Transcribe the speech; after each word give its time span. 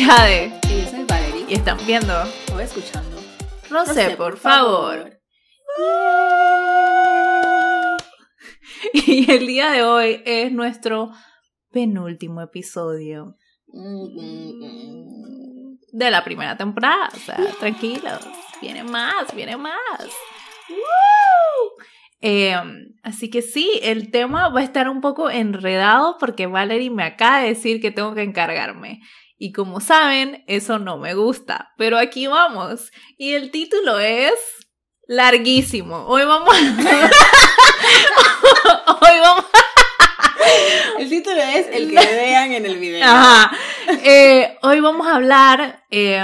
soy 0.00 0.02
Jade. 0.02 0.52
Y 0.68 0.82
yo 0.82 0.90
soy 0.90 1.04
Valerie. 1.04 1.46
Y 1.48 1.54
están 1.54 1.78
viendo. 1.86 2.14
O 2.54 2.60
escuchando. 2.60 3.16
No, 3.70 3.86
sé, 3.86 4.16
por, 4.16 4.36
favor. 4.36 5.18
Y 8.94 9.30
el 9.30 9.46
día 9.46 9.70
de 9.70 9.82
hoy 9.82 10.22
es 10.24 10.50
nuestro 10.52 11.10
penúltimo 11.70 12.40
episodio 12.40 13.36
de 15.92 16.10
la 16.10 16.24
primera 16.24 16.56
temporada. 16.56 17.10
O 17.14 17.18
sea, 17.18 17.36
tranquilos. 17.58 18.26
Viene 18.62 18.84
más, 18.84 19.34
viene 19.34 19.56
más. 19.56 19.76
Eh, 22.22 22.56
así 23.02 23.28
que 23.28 23.42
sí, 23.42 23.80
el 23.82 24.10
tema 24.10 24.48
va 24.48 24.60
a 24.60 24.64
estar 24.64 24.88
un 24.88 25.02
poco 25.02 25.30
enredado 25.30 26.16
porque 26.18 26.46
Valerie 26.46 26.90
me 26.90 27.04
acaba 27.04 27.40
de 27.40 27.48
decir 27.48 27.82
que 27.82 27.90
tengo 27.90 28.14
que 28.14 28.22
encargarme. 28.22 29.00
Y 29.42 29.52
como 29.52 29.80
saben, 29.80 30.44
eso 30.48 30.78
no 30.78 30.98
me 30.98 31.14
gusta. 31.14 31.72
Pero 31.78 31.96
aquí 31.96 32.26
vamos. 32.26 32.90
Y 33.16 33.32
el 33.32 33.50
título 33.50 33.98
es 33.98 34.34
larguísimo. 35.08 36.04
Hoy 36.08 36.26
vamos. 36.26 36.54
Hoy 39.00 39.18
vamos. 39.22 39.46
El 40.98 41.08
título 41.08 41.40
es 41.40 41.68
el 41.68 41.88
que 41.88 41.94
vean 41.94 42.52
en 42.52 42.66
el 42.66 42.76
video. 42.76 43.02
Ajá. 43.02 43.56
Eh, 44.04 44.58
hoy 44.62 44.80
vamos 44.80 45.06
a 45.06 45.16
hablar, 45.16 45.84
eh, 45.90 46.20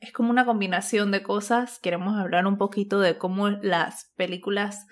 es 0.00 0.10
como 0.12 0.30
una 0.30 0.46
combinación 0.46 1.10
de 1.10 1.22
cosas. 1.22 1.78
Queremos 1.80 2.18
hablar 2.18 2.46
un 2.46 2.56
poquito 2.56 2.98
de 2.98 3.18
cómo 3.18 3.50
las 3.50 4.10
películas 4.16 4.86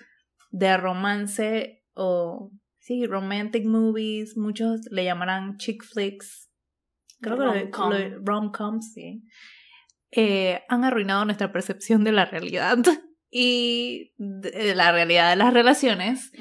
de 0.51 0.77
romance 0.77 1.83
o, 1.95 2.51
sí, 2.77 3.07
romantic 3.07 3.65
movies, 3.65 4.37
muchos 4.37 4.81
le 4.91 5.05
llamarán 5.05 5.57
chick 5.57 5.83
flicks. 5.83 6.46
Creo 7.21 7.37
que 7.37 7.43
Rom-com. 7.43 7.89
lo- 7.91 8.19
rom-coms, 8.23 8.93
sí. 8.93 9.23
Eh, 10.11 10.61
han 10.69 10.83
arruinado 10.83 11.25
nuestra 11.25 11.51
percepción 11.51 12.03
de 12.03 12.11
la 12.13 12.25
realidad 12.25 12.77
y 13.29 14.13
de 14.17 14.73
la 14.75 14.91
realidad 14.91 15.29
de 15.31 15.35
las 15.35 15.53
relaciones 15.53 16.31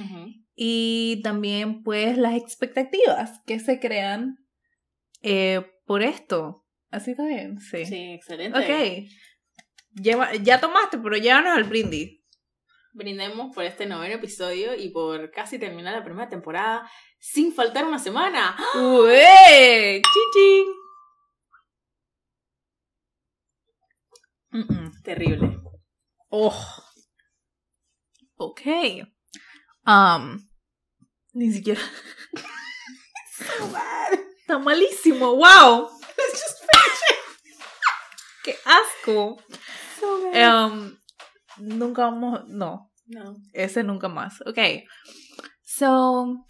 y 0.54 1.20
también 1.24 1.82
pues 1.82 2.16
las 2.16 2.34
expectativas 2.36 3.41
que 3.47 3.58
se 3.58 3.80
crean 3.80 4.38
eh, 5.22 5.66
por 5.84 6.02
esto. 6.02 6.64
¿Así 6.91 7.10
está 7.10 7.27
bien? 7.27 7.58
Sí. 7.60 7.84
Sí, 7.84 8.12
excelente. 8.12 8.58
Ok. 8.58 9.08
Lleva, 10.00 10.34
ya 10.36 10.60
tomaste, 10.60 10.98
pero 10.98 11.16
llévanos 11.16 11.56
al 11.56 11.64
brindis. 11.64 12.20
Brindemos 12.92 13.54
por 13.54 13.64
este 13.64 13.84
noveno 13.86 14.14
episodio 14.14 14.74
y 14.74 14.91
por 14.91 15.30
casi 15.30 15.58
terminar 15.58 15.94
la 15.94 16.04
primera 16.04 16.28
temporada 16.28 16.88
sin 17.32 17.52
faltar 17.52 17.84
una 17.84 17.98
semana. 17.98 18.56
¡Ué! 18.77 20.00
¡Chichín! 20.00 20.66
Mm-mm. 24.52 25.02
Terrible. 25.02 25.58
Oh. 26.30 26.56
Ok. 28.36 28.60
Um, 29.84 30.48
ni 31.32 31.52
siquiera. 31.52 31.80
Está 34.41 34.58
malísimo. 34.58 35.34
¡Wow! 35.34 35.91
¡Qué 38.44 38.56
asco! 38.64 39.42
Um, 40.32 40.97
nunca 41.58 42.02
vamos. 42.02 42.47
No, 42.47 42.92
No. 43.06 43.36
ese 43.52 43.82
nunca 43.82 44.08
más. 44.08 44.41
Ok. 44.42 44.58
So. 45.64 46.47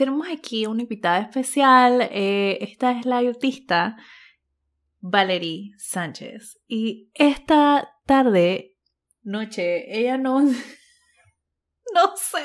Tenemos 0.00 0.28
aquí 0.30 0.64
una 0.64 0.80
invitada 0.80 1.18
especial. 1.18 2.08
eh, 2.10 2.56
esta 2.62 2.92
es 2.92 3.04
la 3.04 3.18
artista 3.18 3.98
Valerie 5.00 5.72
Sánchez. 5.76 6.58
Y 6.66 7.10
esta 7.12 7.86
tarde, 8.06 8.78
noche, 9.20 9.94
ella 9.94 10.16
no. 10.16 10.40
no 10.40 12.16
sé. 12.16 12.42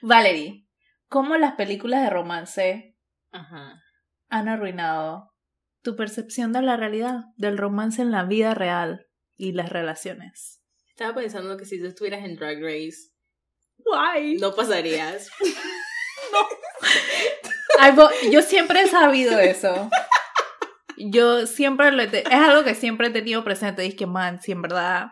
Valerie, 0.00 0.66
¿cómo 1.08 1.36
las 1.36 1.52
películas 1.52 2.02
de 2.02 2.08
romance 2.08 2.96
Ajá. 3.30 3.82
han 4.30 4.48
arruinado 4.48 5.34
tu 5.82 5.96
percepción 5.96 6.54
de 6.54 6.62
la 6.62 6.78
realidad, 6.78 7.24
del 7.36 7.58
romance 7.58 8.00
en 8.00 8.10
la 8.10 8.24
vida 8.24 8.54
real 8.54 9.06
y 9.34 9.52
las 9.52 9.68
relaciones? 9.68 10.62
Estaba 10.88 11.14
pensando 11.14 11.58
que 11.58 11.66
si 11.66 11.78
tú 11.78 11.88
estuvieras 11.88 12.24
en 12.24 12.36
Drag 12.36 12.58
Race, 12.58 13.12
Why? 13.84 14.38
no 14.38 14.54
pasarías. 14.54 15.28
Ay, 17.78 17.92
bo- 17.92 18.10
yo 18.30 18.42
siempre 18.42 18.82
he 18.82 18.88
sabido 18.88 19.38
eso. 19.38 19.90
Yo 20.96 21.46
siempre 21.46 21.92
lo 21.92 22.02
he 22.02 22.18
es 22.20 22.24
algo 22.32 22.64
que 22.64 22.74
siempre 22.74 23.08
he 23.08 23.10
tenido 23.10 23.44
presente. 23.44 23.84
Y 23.84 23.88
es 23.88 23.94
que, 23.94 24.06
man, 24.06 24.40
si 24.40 24.52
en 24.52 24.62
verdad, 24.62 25.08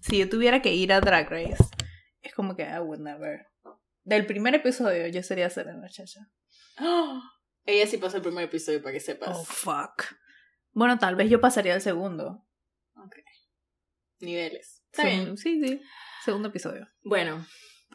si 0.00 0.18
yo 0.18 0.28
tuviera 0.28 0.62
que 0.62 0.72
ir 0.74 0.92
a 0.92 1.00
Drag 1.00 1.30
Race, 1.30 1.62
es 2.22 2.34
como 2.34 2.56
que 2.56 2.64
I 2.64 2.78
would 2.80 2.98
never. 3.00 3.46
Del 4.02 4.26
primer 4.26 4.54
episodio 4.54 5.06
yo 5.08 5.22
sería 5.22 5.48
Serena 5.50 5.88
Chacha. 5.88 6.28
¡Ah! 6.78 7.20
Ella 7.66 7.86
sí 7.88 7.96
pasó 7.98 8.16
el 8.18 8.22
primer 8.22 8.44
episodio 8.44 8.80
para 8.80 8.92
que 8.92 9.00
sepas. 9.00 9.36
Oh, 9.36 9.44
fuck. 9.44 10.04
Bueno, 10.72 10.98
tal 10.98 11.16
vez 11.16 11.28
yo 11.28 11.40
pasaría 11.40 11.74
al 11.74 11.80
segundo. 11.82 12.46
Niveles. 14.20 14.82
Está 14.92 15.04
bien. 15.04 15.36
Sí, 15.36 15.60
sí. 15.60 15.82
Segundo 16.24 16.48
episodio. 16.48 16.88
Bueno. 17.02 17.44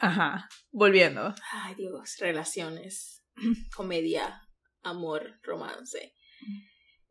Ajá. 0.02 0.50
Volviendo. 0.72 1.34
Ay, 1.52 1.76
Dios. 1.76 2.18
Relaciones. 2.20 3.24
Comedia. 3.76 4.42
Amor. 4.82 5.40
Romance. 5.44 6.14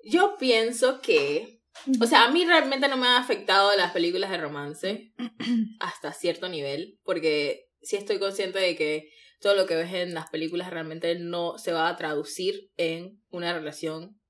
Yo 0.05 0.37
pienso 0.39 1.01
que. 1.01 1.62
O 2.01 2.06
sea, 2.06 2.25
a 2.25 2.31
mí 2.31 2.45
realmente 2.45 2.89
no 2.89 2.97
me 2.97 3.06
han 3.06 3.23
afectado 3.23 3.75
las 3.77 3.93
películas 3.93 4.31
de 4.31 4.39
romance 4.39 5.12
hasta 5.81 6.12
cierto 6.12 6.49
nivel, 6.49 6.99
porque 7.05 7.69
sí 7.81 7.97
estoy 7.97 8.19
consciente 8.19 8.59
de 8.59 8.77
que 8.77 9.09
todo 9.41 9.55
lo 9.55 9.67
que 9.67 9.77
ves 9.77 9.93
en 9.95 10.12
las 10.12 10.28
películas 10.31 10.71
realmente 10.71 11.19
no 11.19 11.59
se 11.59 11.72
va 11.72 11.89
a 11.89 11.97
traducir 11.97 12.71
en 12.77 13.22
una 13.31 13.55
relación 13.55 14.21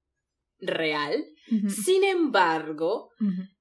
real. 0.58 1.24
Sin 1.68 2.04
embargo, 2.04 3.10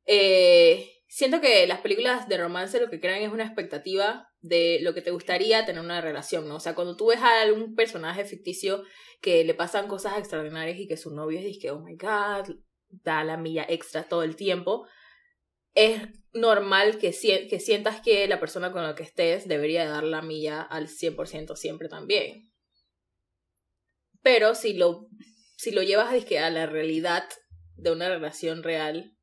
eh, 0.06 0.92
siento 1.08 1.42
que 1.42 1.66
las 1.66 1.81
películas 1.81 2.28
de 2.28 2.38
romance 2.38 2.80
lo 2.80 2.90
que 2.90 3.00
crean 3.00 3.24
es 3.24 3.31
una 3.31 3.46
expectativa 3.46 4.28
de 4.41 4.79
lo 4.81 4.94
que 4.94 5.01
te 5.01 5.11
gustaría 5.11 5.66
tener 5.66 5.81
una 5.83 6.01
relación, 6.01 6.47
¿no? 6.47 6.55
O 6.55 6.59
sea, 6.59 6.75
cuando 6.75 6.95
tú 6.95 7.07
ves 7.07 7.19
a 7.19 7.41
algún 7.41 7.75
personaje 7.75 8.25
ficticio 8.25 8.83
que 9.22 9.44
le 9.44 9.53
pasan 9.53 9.88
cosas 9.88 10.17
extraordinarias 10.17 10.77
y 10.79 10.88
que 10.88 10.97
su 10.97 11.13
novio 11.13 11.39
es 11.39 11.57
que, 11.59 11.72
oh 11.72 11.79
my 11.81 11.95
god, 11.95 12.55
da 12.88 13.23
la 13.23 13.38
milla 13.38 13.66
extra 13.67 14.03
todo 14.07 14.23
el 14.23 14.35
tiempo, 14.35 14.88
es 15.75 16.01
normal 16.33 16.97
que, 16.97 17.11
si- 17.13 17.47
que 17.47 17.59
sientas 17.59 18.01
que 18.01 18.27
la 18.27 18.39
persona 18.39 18.72
con 18.72 18.83
la 18.83 18.95
que 18.95 19.03
estés 19.03 19.47
debería 19.47 19.88
dar 19.88 20.03
la 20.03 20.22
milla 20.22 20.61
al 20.61 20.88
100% 20.88 21.56
siempre 21.56 21.89
también. 21.89 22.51
Pero 24.21 24.56
si 24.56 24.73
lo, 24.73 25.07
si 25.57 25.71
lo 25.71 25.81
llevas 25.83 26.11
dizque, 26.13 26.39
a 26.39 26.50
la 26.50 26.66
realidad 26.66 27.23
de 27.75 27.91
una 27.91 28.09
relación 28.09 28.63
real, 28.63 29.16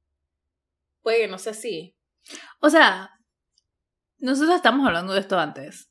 puede 1.02 1.18
que 1.18 1.28
no 1.28 1.38
sea 1.38 1.52
así. 1.52 1.96
O 2.60 2.70
sea, 2.70 3.10
nosotros 4.18 4.56
estamos 4.56 4.86
hablando 4.86 5.12
de 5.12 5.20
esto 5.20 5.38
antes. 5.38 5.90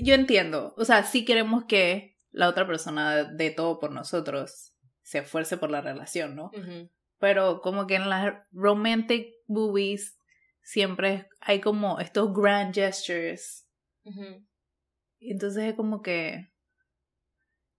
Yo 0.00 0.14
entiendo. 0.14 0.74
O 0.76 0.84
sea, 0.84 1.02
sí 1.02 1.24
queremos 1.24 1.64
que 1.64 2.16
la 2.30 2.48
otra 2.48 2.66
persona 2.66 3.24
dé 3.24 3.50
todo 3.50 3.78
por 3.78 3.90
nosotros, 3.90 4.74
se 5.02 5.18
esfuerce 5.18 5.56
por 5.56 5.70
la 5.70 5.80
relación, 5.80 6.36
¿no? 6.36 6.50
Pero 7.18 7.60
como 7.60 7.86
que 7.86 7.96
en 7.96 8.08
las 8.08 8.34
romantic 8.52 9.28
movies 9.46 10.18
siempre 10.62 11.28
hay 11.40 11.60
como 11.60 11.98
estos 11.98 12.32
grand 12.32 12.74
gestures. 12.74 13.66
Y 15.18 15.32
entonces 15.32 15.64
es 15.64 15.74
como 15.74 16.02
que 16.02 16.52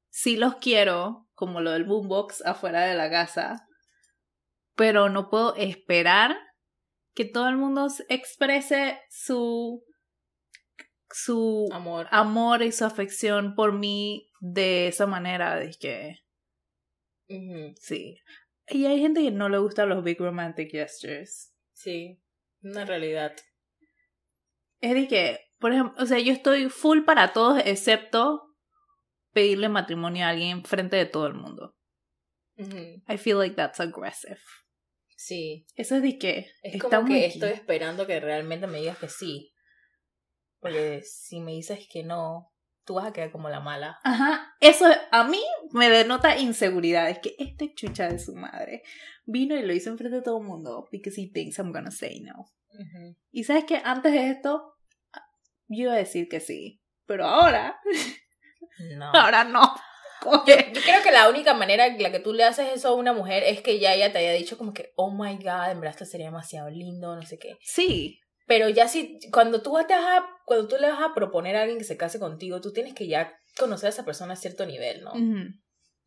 sí 0.10 0.36
los 0.36 0.56
quiero, 0.56 1.30
como 1.34 1.62
lo 1.62 1.72
del 1.72 1.86
boombox 1.86 2.46
afuera 2.46 2.82
de 2.82 2.96
la 2.96 3.10
casa, 3.10 3.68
pero 4.76 5.10
no 5.10 5.30
puedo 5.30 5.56
esperar 5.56 6.38
que 7.20 7.26
todo 7.26 7.50
el 7.50 7.58
mundo 7.58 7.86
exprese 8.08 9.02
su 9.10 9.84
su 11.12 11.68
Amor. 11.74 12.08
amor 12.12 12.62
y 12.62 12.72
su 12.72 12.86
afección 12.86 13.56
por 13.56 13.74
mí 13.74 14.32
de 14.40 14.88
esa 14.88 15.06
manera, 15.06 15.58
de 15.58 15.72
que 15.72 16.20
sí. 17.82 18.18
Y 18.70 18.86
hay 18.86 19.02
gente 19.02 19.22
que 19.22 19.32
no 19.32 19.50
le 19.50 19.58
gustan 19.58 19.90
los 19.90 20.02
big 20.02 20.18
romantic 20.18 20.72
gestures. 20.72 21.54
Sí, 21.74 22.22
una 22.62 22.86
realidad. 22.86 23.36
Es 24.80 24.94
de 24.94 25.10
que, 25.10 25.42
por 25.60 25.74
ejemplo, 25.74 26.02
o 26.02 26.06
sea, 26.06 26.20
yo 26.20 26.32
estoy 26.32 26.70
full 26.70 27.02
para 27.02 27.34
todos 27.34 27.62
excepto 27.66 28.56
pedirle 29.34 29.68
matrimonio 29.68 30.26
a 30.26 30.30
alguien 30.30 30.64
frente 30.64 30.96
de 30.96 31.06
todo 31.06 31.28
el 31.28 31.34
mundo. 31.34 31.76
I 32.58 33.18
feel 33.18 33.38
like 33.38 33.58
that's 33.58 33.82
aggressive. 33.82 34.40
Sí. 35.22 35.66
Eso 35.76 35.98
es 35.98 36.02
de 36.02 36.18
que 36.18 36.50
Es 36.64 36.82
como 36.82 37.04
que 37.06 37.26
aquí. 37.26 37.26
estoy 37.26 37.50
esperando 37.50 38.08
que 38.08 38.22
realmente 38.22 38.68
me 38.68 38.78
digas 38.80 38.98
que 38.98 39.10
sí. 39.10 39.52
Porque 40.62 41.02
si 41.04 41.42
me 41.42 41.52
dices 41.52 41.88
que 41.92 42.04
no, 42.04 42.54
tú 42.86 42.94
vas 42.94 43.08
a 43.08 43.12
quedar 43.12 43.30
como 43.30 43.50
la 43.50 43.60
mala. 43.60 44.00
Ajá, 44.06 44.56
eso 44.62 44.86
a 45.12 45.24
mí 45.26 45.42
me 45.72 45.90
denota 45.90 46.38
inseguridad. 46.38 47.10
Es 47.10 47.20
que 47.20 47.36
este 47.38 47.74
chucha 47.74 48.08
de 48.08 48.18
su 48.18 48.34
madre 48.34 48.82
vino 49.26 49.58
y 49.58 49.62
lo 49.64 49.74
hizo 49.74 49.90
enfrente 49.90 50.16
de 50.18 50.22
todo 50.24 50.38
el 50.40 50.46
mundo 50.48 50.88
because 50.90 51.20
he 51.22 51.28
thinks 51.30 51.58
I'm 51.60 51.74
gonna 51.74 51.92
say 51.92 52.22
no. 52.22 52.46
Y 53.32 53.44
sabes 53.44 53.66
que 53.66 53.82
antes 53.84 54.14
de 54.14 54.30
esto, 54.30 54.74
yo 55.68 55.84
iba 55.84 55.94
a 55.94 55.98
decir 55.98 56.30
que 56.30 56.40
sí, 56.40 56.82
pero 57.06 57.26
ahora, 57.26 57.78
No. 58.96 59.12
ahora 59.14 59.44
no. 59.44 59.76
Yo, 60.46 60.56
yo 60.74 60.82
creo 60.82 61.02
que 61.04 61.12
la 61.12 61.30
única 61.30 61.54
manera 61.54 61.88
en 61.88 62.02
la 62.02 62.12
que 62.12 62.20
tú 62.20 62.34
le 62.34 62.44
haces 62.44 62.70
eso 62.74 62.90
a 62.90 62.94
una 62.94 63.14
mujer 63.14 63.44
es 63.44 63.62
que 63.62 63.80
ya 63.80 63.94
ella 63.94 64.12
te 64.12 64.20
haya 64.20 64.34
dicho 64.34 64.58
como 64.58 64.74
que, 64.74 64.92
oh 64.96 65.12
my 65.12 65.36
god, 65.38 65.72
en 65.72 65.80
verdad 65.80 65.92
esto 65.92 66.06
sería 66.06 66.28
demasiado 66.28 66.70
lindo, 66.70 67.16
no 67.16 67.22
sé 67.24 67.38
qué. 67.38 67.58
Sí, 67.62 68.20
Pero 68.46 68.68
ya 68.70 68.88
si, 68.88 69.20
cuando 69.32 69.62
tú, 69.62 69.78
te 69.88 69.94
vas 69.94 70.20
a, 70.20 70.26
cuando 70.46 70.68
tú 70.68 70.76
le 70.80 70.90
vas 70.90 71.02
a 71.02 71.14
proponer 71.14 71.56
a 71.56 71.62
alguien 71.62 71.78
que 71.78 71.86
se 71.86 71.98
case 71.98 72.20
contigo, 72.20 72.62
tú 72.62 72.74
tienes 72.74 72.94
que 72.94 73.08
ya 73.08 73.34
conocer 73.58 73.88
a 73.88 73.90
esa 73.90 74.06
persona 74.06 74.34
a 74.34 74.38
cierto 74.38 74.66
nivel, 74.66 75.04
¿no? 75.04 75.14
Ujú. 75.14 75.54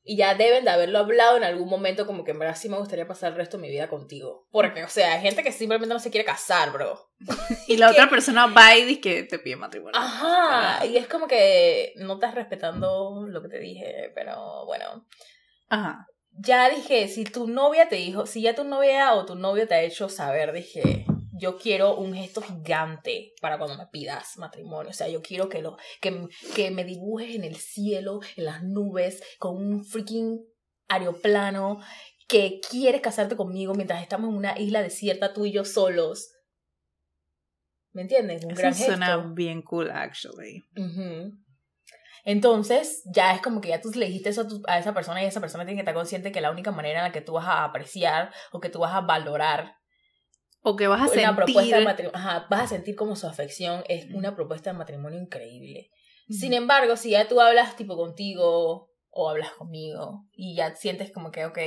Y 0.04 0.16
ya 0.16 0.34
deben 0.34 0.64
de 0.64 0.70
haberlo 0.70 0.98
hablado 0.98 1.36
en 1.36 1.44
algún 1.44 1.68
momento 1.68 2.06
como 2.06 2.24
que 2.24 2.32
en 2.32 2.38
verdad 2.40 2.56
sí 2.56 2.68
me 2.68 2.76
gustaría 2.76 3.06
pasar 3.06 3.32
el 3.32 3.38
resto 3.38 3.56
de 3.56 3.62
mi 3.62 3.70
vida 3.70 3.88
contigo. 3.88 4.48
Porque, 4.50 4.82
o 4.82 4.88
sea, 4.88 5.14
hay 5.14 5.20
gente 5.20 5.44
que 5.44 5.52
simplemente 5.52 5.94
no 5.94 6.00
se 6.00 6.10
quiere 6.10 6.24
casar, 6.24 6.72
bro. 6.72 7.08
y 7.68 7.76
la 7.76 7.90
otra 7.90 8.10
persona 8.10 8.46
va 8.46 8.76
y 8.76 8.84
dice 8.84 9.00
que 9.00 9.22
te 9.22 9.38
pide 9.38 9.56
matrimonio. 9.56 9.98
Ajá. 9.98 10.84
Y 10.86 10.96
es 10.96 11.06
como 11.06 11.28
que 11.28 11.92
no 11.96 12.14
estás 12.14 12.34
respetando 12.34 13.26
lo 13.28 13.42
que 13.42 13.48
te 13.48 13.60
dije, 13.60 14.10
pero 14.14 14.66
bueno. 14.66 15.06
Ajá. 15.68 16.06
Ya 16.32 16.68
dije, 16.70 17.08
si 17.08 17.24
tu 17.24 17.46
novia 17.46 17.88
te 17.88 17.96
dijo, 17.96 18.26
si 18.26 18.42
ya 18.42 18.54
tu 18.54 18.64
novia 18.64 19.14
o 19.14 19.24
tu 19.24 19.36
novio 19.36 19.68
te 19.68 19.74
ha 19.74 19.82
hecho 19.82 20.08
saber, 20.08 20.52
dije, 20.52 21.04
yo 21.34 21.56
quiero 21.58 21.96
un 21.96 22.14
gesto 22.14 22.42
gigante 22.42 23.32
para 23.40 23.58
cuando 23.58 23.76
me 23.78 23.86
pidas 23.86 24.36
matrimonio. 24.38 24.90
O 24.90 24.94
sea, 24.94 25.08
yo 25.08 25.22
quiero 25.22 25.48
que, 25.48 25.62
lo, 25.62 25.76
que, 26.00 26.28
que 26.54 26.70
me 26.70 26.84
dibujes 26.84 27.34
en 27.34 27.44
el 27.44 27.56
cielo, 27.56 28.20
en 28.36 28.44
las 28.44 28.62
nubes, 28.62 29.22
con 29.38 29.56
un 29.56 29.84
freaking 29.84 30.44
aeroplano, 30.88 31.80
que 32.28 32.60
quieres 32.70 33.00
casarte 33.00 33.36
conmigo 33.36 33.74
mientras 33.74 34.02
estamos 34.02 34.30
en 34.30 34.36
una 34.36 34.58
isla 34.58 34.82
desierta, 34.82 35.32
tú 35.32 35.46
y 35.46 35.52
yo 35.52 35.64
solos. 35.64 36.30
¿Me 37.92 38.02
entiendes? 38.02 38.44
Un 38.44 38.52
Eso 38.52 38.60
gran 38.60 38.74
suena 38.74 39.06
gesto. 39.16 39.34
bien 39.34 39.62
cool, 39.62 39.90
actually. 39.90 40.62
Entonces, 42.24 43.02
ya 43.12 43.34
es 43.34 43.42
como 43.42 43.60
que 43.60 43.68
ya 43.70 43.80
tú 43.80 43.90
le 43.94 44.06
dijiste 44.06 44.28
eso 44.30 44.42
a, 44.42 44.46
tu- 44.48 44.62
a 44.66 44.78
esa 44.78 44.94
persona 44.94 45.22
y 45.22 45.26
esa 45.26 45.40
persona 45.40 45.64
tiene 45.64 45.76
que 45.78 45.80
estar 45.82 45.94
consciente 45.94 46.30
que 46.32 46.40
la 46.40 46.50
única 46.52 46.70
manera 46.70 47.00
en 47.00 47.04
la 47.06 47.12
que 47.12 47.20
tú 47.20 47.32
vas 47.32 47.46
a 47.48 47.64
apreciar 47.64 48.32
o 48.52 48.60
que 48.60 48.68
tú 48.70 48.78
vas 48.78 48.94
a 48.94 49.00
valorar 49.00 49.76
O 50.62 50.76
que 50.76 50.86
vas 50.86 51.00
a 51.00 51.04
una 51.04 51.12
sentir... 51.12 51.36
propuesta 51.36 51.78
de 51.78 51.84
matrimonio, 51.84 52.18
ajá, 52.18 52.46
vas 52.48 52.62
a 52.62 52.66
sentir 52.68 52.94
como 52.94 53.16
su 53.16 53.26
afección 53.26 53.82
es 53.88 54.06
una 54.14 54.34
propuesta 54.34 54.70
de 54.70 54.78
matrimonio 54.78 55.20
increíble. 55.20 55.90
Sin 56.28 56.54
embargo, 56.54 56.96
si 56.96 57.10
ya 57.10 57.28
tú 57.28 57.40
hablas 57.40 57.76
tipo 57.76 57.96
contigo 57.96 58.90
o 59.10 59.28
hablas 59.28 59.52
conmigo 59.52 60.24
y 60.32 60.54
ya 60.54 60.74
sientes 60.76 61.12
como 61.12 61.30
que, 61.30 61.44
ok, 61.44 61.58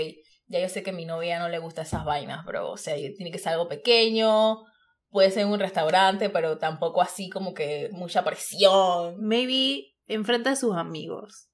ya 0.48 0.60
yo 0.60 0.70
sé 0.70 0.82
que 0.82 0.92
a 0.92 0.94
mi 0.94 1.06
novia 1.06 1.40
no 1.40 1.50
le 1.50 1.60
gusta 1.60 1.82
esas 1.82 2.06
vainas, 2.06 2.46
bro, 2.46 2.72
o 2.72 2.78
sea, 2.78 2.96
tiene 2.96 3.32
que 3.32 3.38
ser 3.38 3.54
algo 3.54 3.68
pequeño, 3.68 4.64
puede 5.10 5.30
ser 5.32 5.44
en 5.44 5.50
un 5.50 5.60
restaurante, 5.60 6.30
pero 6.30 6.58
tampoco 6.58 7.02
así 7.02 7.30
como 7.30 7.54
que 7.54 7.90
mucha 7.92 8.24
presión. 8.24 9.18
Maybe 9.20 9.94
enfrente 10.08 10.50
de 10.50 10.56
sus 10.56 10.76
amigos. 10.76 11.50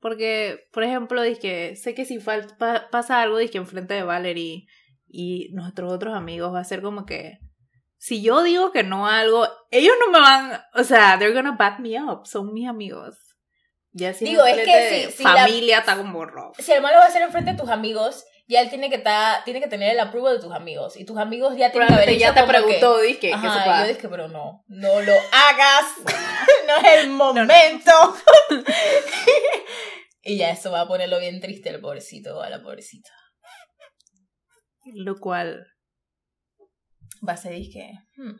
Porque, 0.00 0.68
por 0.72 0.84
ejemplo, 0.84 1.22
que 1.40 1.76
sé 1.76 1.94
que 1.94 2.04
si 2.04 2.18
pasa 2.18 3.20
algo 3.20 3.38
que 3.38 3.58
enfrente 3.58 3.94
de 3.94 4.02
Valerie 4.04 4.66
y 5.08 5.48
nuestros 5.52 5.92
otros 5.92 6.14
amigos 6.14 6.52
va 6.54 6.60
a 6.60 6.64
ser 6.64 6.82
como 6.82 7.04
que 7.06 7.38
si 7.96 8.22
yo 8.22 8.42
digo 8.42 8.70
que 8.72 8.84
no 8.84 9.06
a 9.08 9.20
algo, 9.20 9.48
ellos 9.70 9.94
no 10.00 10.10
me 10.12 10.20
van, 10.20 10.60
o 10.74 10.84
sea, 10.84 11.18
they're 11.18 11.34
gonna 11.34 11.56
back 11.58 11.80
me 11.80 12.00
up, 12.00 12.26
son 12.26 12.52
mis 12.52 12.68
amigos. 12.68 13.16
Ya 13.92 14.12
si 14.14 14.26
Digo, 14.26 14.44
es 14.44 14.58
que 14.64 15.06
si- 15.10 15.16
si 15.16 15.22
familia 15.24 15.78
está 15.78 15.96
como 15.96 16.24
rough. 16.24 16.54
si 16.60 16.70
el 16.72 16.82
malo 16.82 16.98
va 16.98 17.04
a 17.04 17.08
hacer 17.08 17.22
enfrente 17.22 17.52
de 17.52 17.56
tus 17.58 17.70
amigos, 17.70 18.24
ya 18.46 18.60
él 18.60 18.68
tiene 18.70 18.88
que 18.90 18.98
ta- 18.98 19.42
tiene 19.44 19.60
que 19.60 19.66
tener 19.66 19.90
el 19.92 19.98
approval 20.00 20.36
de 20.36 20.42
tus 20.44 20.52
amigos. 20.54 20.96
Y 20.96 21.04
tus 21.04 21.18
amigos 21.18 21.56
ya 21.56 21.72
tienen 21.72 21.88
que 21.88 21.94
haber 21.94 22.16
ya 22.18 22.32
te 22.34 22.40
que- 22.42 22.46
preguntó, 22.46 22.98
dije, 23.00 23.18
¿qué 23.18 23.32
Ajá, 23.34 23.64
puede? 23.64 23.80
yo 23.88 23.94
dije, 23.94 24.08
pero 24.08 24.28
no, 24.28 24.62
no 24.68 25.00
lo 25.00 25.12
hagas, 25.32 25.84
no 26.68 26.76
es 26.76 26.98
el 27.02 27.10
momento. 27.10 27.92
y 30.22 30.36
ya 30.36 30.50
eso 30.50 30.70
va 30.70 30.82
a 30.82 30.88
ponerlo 30.88 31.18
bien 31.18 31.40
triste 31.40 31.70
el 31.70 31.80
pobrecito 31.80 32.40
a 32.42 32.50
la 32.50 32.62
pobrecita. 32.62 33.10
Lo 34.94 35.16
cual, 35.18 35.66
Va 37.26 37.32
a 37.32 37.36
ser 37.36 37.52
que, 37.72 37.92
hmm, 38.16 38.36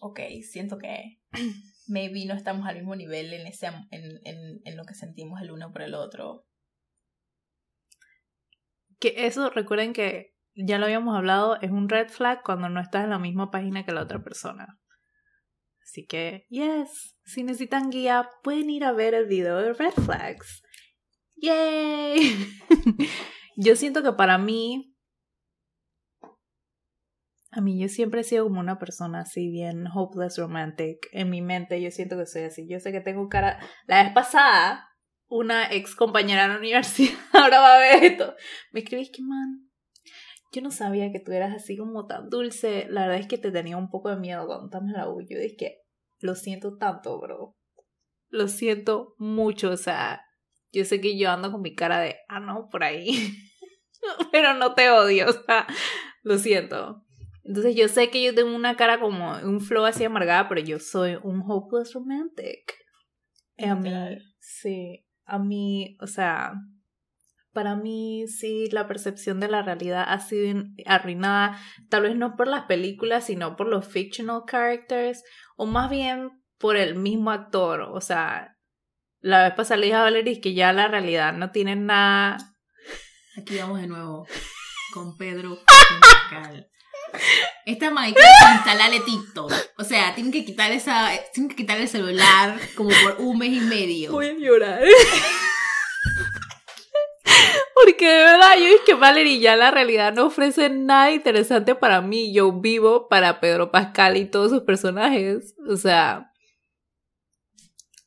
ok, 0.00 0.20
siento 0.42 0.78
que 0.78 1.20
maybe 1.86 2.24
no 2.26 2.34
estamos 2.34 2.66
al 2.66 2.76
mismo 2.76 2.96
nivel 2.96 3.32
en, 3.32 3.46
ese, 3.46 3.66
en, 3.90 4.20
en, 4.24 4.60
en 4.64 4.76
lo 4.76 4.84
que 4.84 4.94
sentimos 4.94 5.40
el 5.40 5.50
uno 5.50 5.72
por 5.72 5.82
el 5.82 5.94
otro. 5.94 6.46
que 8.98 9.26
eso, 9.26 9.50
recuerden 9.50 9.92
que 9.92 10.36
ya 10.54 10.78
lo 10.78 10.86
habíamos 10.86 11.16
hablado, 11.16 11.60
es 11.60 11.70
un 11.70 11.88
red 11.88 12.08
flag 12.08 12.42
cuando 12.42 12.68
no 12.68 12.80
estás 12.80 13.04
en 13.04 13.10
la 13.10 13.18
misma 13.18 13.50
página 13.50 13.84
que 13.84 13.92
la 13.92 14.02
otra 14.02 14.22
persona. 14.22 14.78
Así 15.82 16.06
que, 16.06 16.46
yes, 16.50 17.16
si 17.24 17.42
necesitan 17.42 17.90
guía, 17.90 18.28
pueden 18.42 18.68
ir 18.68 18.84
a 18.84 18.92
ver 18.92 19.14
el 19.14 19.26
video 19.26 19.58
de 19.58 19.72
red 19.72 19.92
flags. 19.92 20.62
¡Yay! 21.36 22.36
yo 23.56 23.74
siento 23.74 24.02
que 24.02 24.12
para 24.12 24.38
mí, 24.38 24.89
a 27.50 27.60
mí 27.60 27.80
yo 27.80 27.88
siempre 27.88 28.20
he 28.20 28.24
sido 28.24 28.44
como 28.44 28.60
una 28.60 28.78
persona 28.78 29.20
así 29.20 29.50
bien 29.50 29.86
hopeless 29.92 30.38
romantic. 30.38 31.08
En 31.12 31.30
mi 31.30 31.42
mente 31.42 31.80
yo 31.82 31.90
siento 31.90 32.16
que 32.16 32.26
soy 32.26 32.42
así. 32.42 32.68
Yo 32.68 32.78
sé 32.78 32.92
que 32.92 33.00
tengo 33.00 33.28
cara... 33.28 33.58
La 33.86 34.02
vez 34.02 34.12
pasada, 34.12 34.88
una 35.26 35.72
ex 35.72 35.96
compañera 35.96 36.42
de 36.42 36.48
la 36.48 36.58
universidad, 36.58 37.18
ahora 37.32 37.60
va 37.60 37.76
a 37.76 37.80
ver 37.80 38.04
esto, 38.04 38.34
me 38.72 38.80
escribís 38.80 39.10
que, 39.10 39.22
man, 39.22 39.70
yo 40.52 40.62
no 40.62 40.70
sabía 40.70 41.12
que 41.12 41.20
tú 41.20 41.32
eras 41.32 41.54
así 41.54 41.76
como 41.76 42.06
tan 42.06 42.28
dulce. 42.28 42.86
La 42.88 43.02
verdad 43.02 43.20
es 43.20 43.28
que 43.28 43.38
te 43.38 43.52
tenía 43.52 43.76
un 43.76 43.90
poco 43.90 44.10
de 44.10 44.16
miedo 44.16 44.46
cuando 44.46 44.66
estábamos 44.66 44.92
en 44.92 44.98
la 44.98 45.08
U. 45.08 45.20
Yo 45.20 45.38
dije 45.38 45.78
lo 46.18 46.34
siento 46.34 46.76
tanto, 46.76 47.18
bro. 47.18 47.56
Lo 48.28 48.48
siento 48.48 49.14
mucho. 49.18 49.70
O 49.70 49.76
sea, 49.76 50.22
yo 50.72 50.84
sé 50.84 51.00
que 51.00 51.16
yo 51.16 51.30
ando 51.30 51.50
con 51.50 51.62
mi 51.62 51.74
cara 51.74 52.00
de, 52.00 52.16
ah, 52.28 52.40
no, 52.40 52.68
por 52.68 52.84
ahí. 52.84 53.32
Pero 54.32 54.54
no 54.54 54.74
te 54.74 54.90
odio, 54.90 55.28
o 55.28 55.32
sea, 55.32 55.66
lo 56.22 56.38
siento. 56.38 57.04
Entonces 57.50 57.74
yo 57.74 57.88
sé 57.88 58.10
que 58.10 58.22
yo 58.22 58.32
tengo 58.32 58.54
una 58.54 58.76
cara 58.76 59.00
como 59.00 59.32
un 59.38 59.60
flow 59.60 59.84
así 59.84 60.04
amargada, 60.04 60.48
pero 60.48 60.60
yo 60.60 60.78
soy 60.78 61.18
un 61.20 61.42
hopeless 61.44 61.92
romantic. 61.94 62.76
A 63.58 63.74
mí, 63.74 63.90
sí, 64.38 65.04
a 65.24 65.38
mí, 65.40 65.96
o 66.00 66.06
sea, 66.06 66.52
para 67.52 67.74
mí 67.74 68.28
sí 68.28 68.68
la 68.70 68.86
percepción 68.86 69.40
de 69.40 69.48
la 69.48 69.62
realidad 69.62 70.04
ha 70.06 70.20
sido 70.20 70.44
in- 70.46 70.76
arruinada, 70.86 71.58
tal 71.88 72.02
vez 72.02 72.14
no 72.14 72.36
por 72.36 72.46
las 72.46 72.66
películas, 72.66 73.24
sino 73.26 73.56
por 73.56 73.66
los 73.66 73.84
fictional 73.84 74.42
characters, 74.48 75.24
o 75.56 75.66
más 75.66 75.90
bien 75.90 76.30
por 76.56 76.76
el 76.76 76.94
mismo 76.94 77.32
actor. 77.32 77.80
O 77.80 78.00
sea, 78.00 78.56
la 79.18 79.42
vez 79.42 79.54
pasada 79.54 79.78
le 79.78 79.86
dije 79.86 79.96
a 79.96 80.02
Valerie 80.02 80.40
que 80.40 80.54
ya 80.54 80.72
la 80.72 80.86
realidad 80.86 81.32
no 81.32 81.50
tiene 81.50 81.74
nada 81.74 82.36
Aquí 83.36 83.58
vamos 83.58 83.80
de 83.80 83.88
nuevo 83.88 84.24
con 84.94 85.16
Pedro 85.16 85.58
Pascal. 85.66 86.68
Esta 87.66 87.92
que 87.94 88.54
instalarle 88.54 89.00
TikTok. 89.00 89.52
O 89.78 89.84
sea, 89.84 90.14
tienen 90.14 90.32
que 90.32 90.44
quitar 90.44 90.72
esa, 90.72 91.10
tienen 91.32 91.50
que 91.50 91.56
quitar 91.56 91.80
el 91.80 91.88
celular 91.88 92.58
como 92.74 92.90
por 93.02 93.16
un 93.20 93.38
mes 93.38 93.52
y 93.52 93.60
medio. 93.60 94.12
Voy 94.12 94.26
a 94.26 94.34
llorar. 94.34 94.82
Porque 97.74 98.06
de 98.06 98.24
verdad, 98.24 98.56
yo 98.58 98.66
es 98.66 98.80
que 98.84 98.94
Valerie 98.94 99.40
ya 99.40 99.56
la 99.56 99.70
realidad 99.70 100.12
no 100.12 100.26
ofrece 100.26 100.68
nada 100.68 101.12
interesante 101.12 101.74
para 101.74 102.00
mí. 102.00 102.32
Yo 102.32 102.52
vivo 102.52 103.08
para 103.08 103.40
Pedro 103.40 103.70
Pascal 103.70 104.16
y 104.16 104.26
todos 104.26 104.50
sus 104.50 104.62
personajes. 104.62 105.54
O 105.68 105.76
sea, 105.76 106.32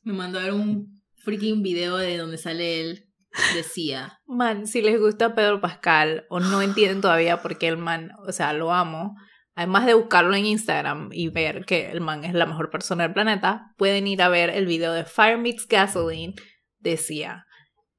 Me 0.02 0.12
mandó 0.12 0.38
a 0.38 0.42
ver 0.42 0.52
un 0.52 1.02
freaking 1.16 1.62
video 1.62 1.96
de 1.96 2.16
donde 2.18 2.38
sale 2.38 2.80
él. 2.80 3.08
Decía, 3.54 4.20
man, 4.26 4.66
si 4.66 4.80
les 4.82 4.98
gusta 5.00 5.34
Pedro 5.34 5.60
Pascal 5.60 6.24
o 6.28 6.40
no 6.40 6.62
entienden 6.62 7.00
todavía 7.00 7.42
por 7.42 7.58
qué 7.58 7.68
el 7.68 7.76
man, 7.76 8.10
o 8.26 8.32
sea, 8.32 8.52
lo 8.52 8.72
amo. 8.72 9.16
Además 9.56 9.86
de 9.86 9.94
buscarlo 9.94 10.34
en 10.34 10.46
Instagram 10.46 11.10
y 11.12 11.28
ver 11.28 11.64
que 11.64 11.90
el 11.90 12.00
man 12.00 12.24
es 12.24 12.34
la 12.34 12.46
mejor 12.46 12.70
persona 12.70 13.04
del 13.04 13.12
planeta, 13.12 13.72
pueden 13.76 14.06
ir 14.08 14.20
a 14.22 14.28
ver 14.28 14.50
el 14.50 14.66
video 14.66 14.92
de 14.92 15.04
Fire 15.04 15.38
Meets 15.38 15.66
Gasoline, 15.68 16.34
decía. 16.78 17.44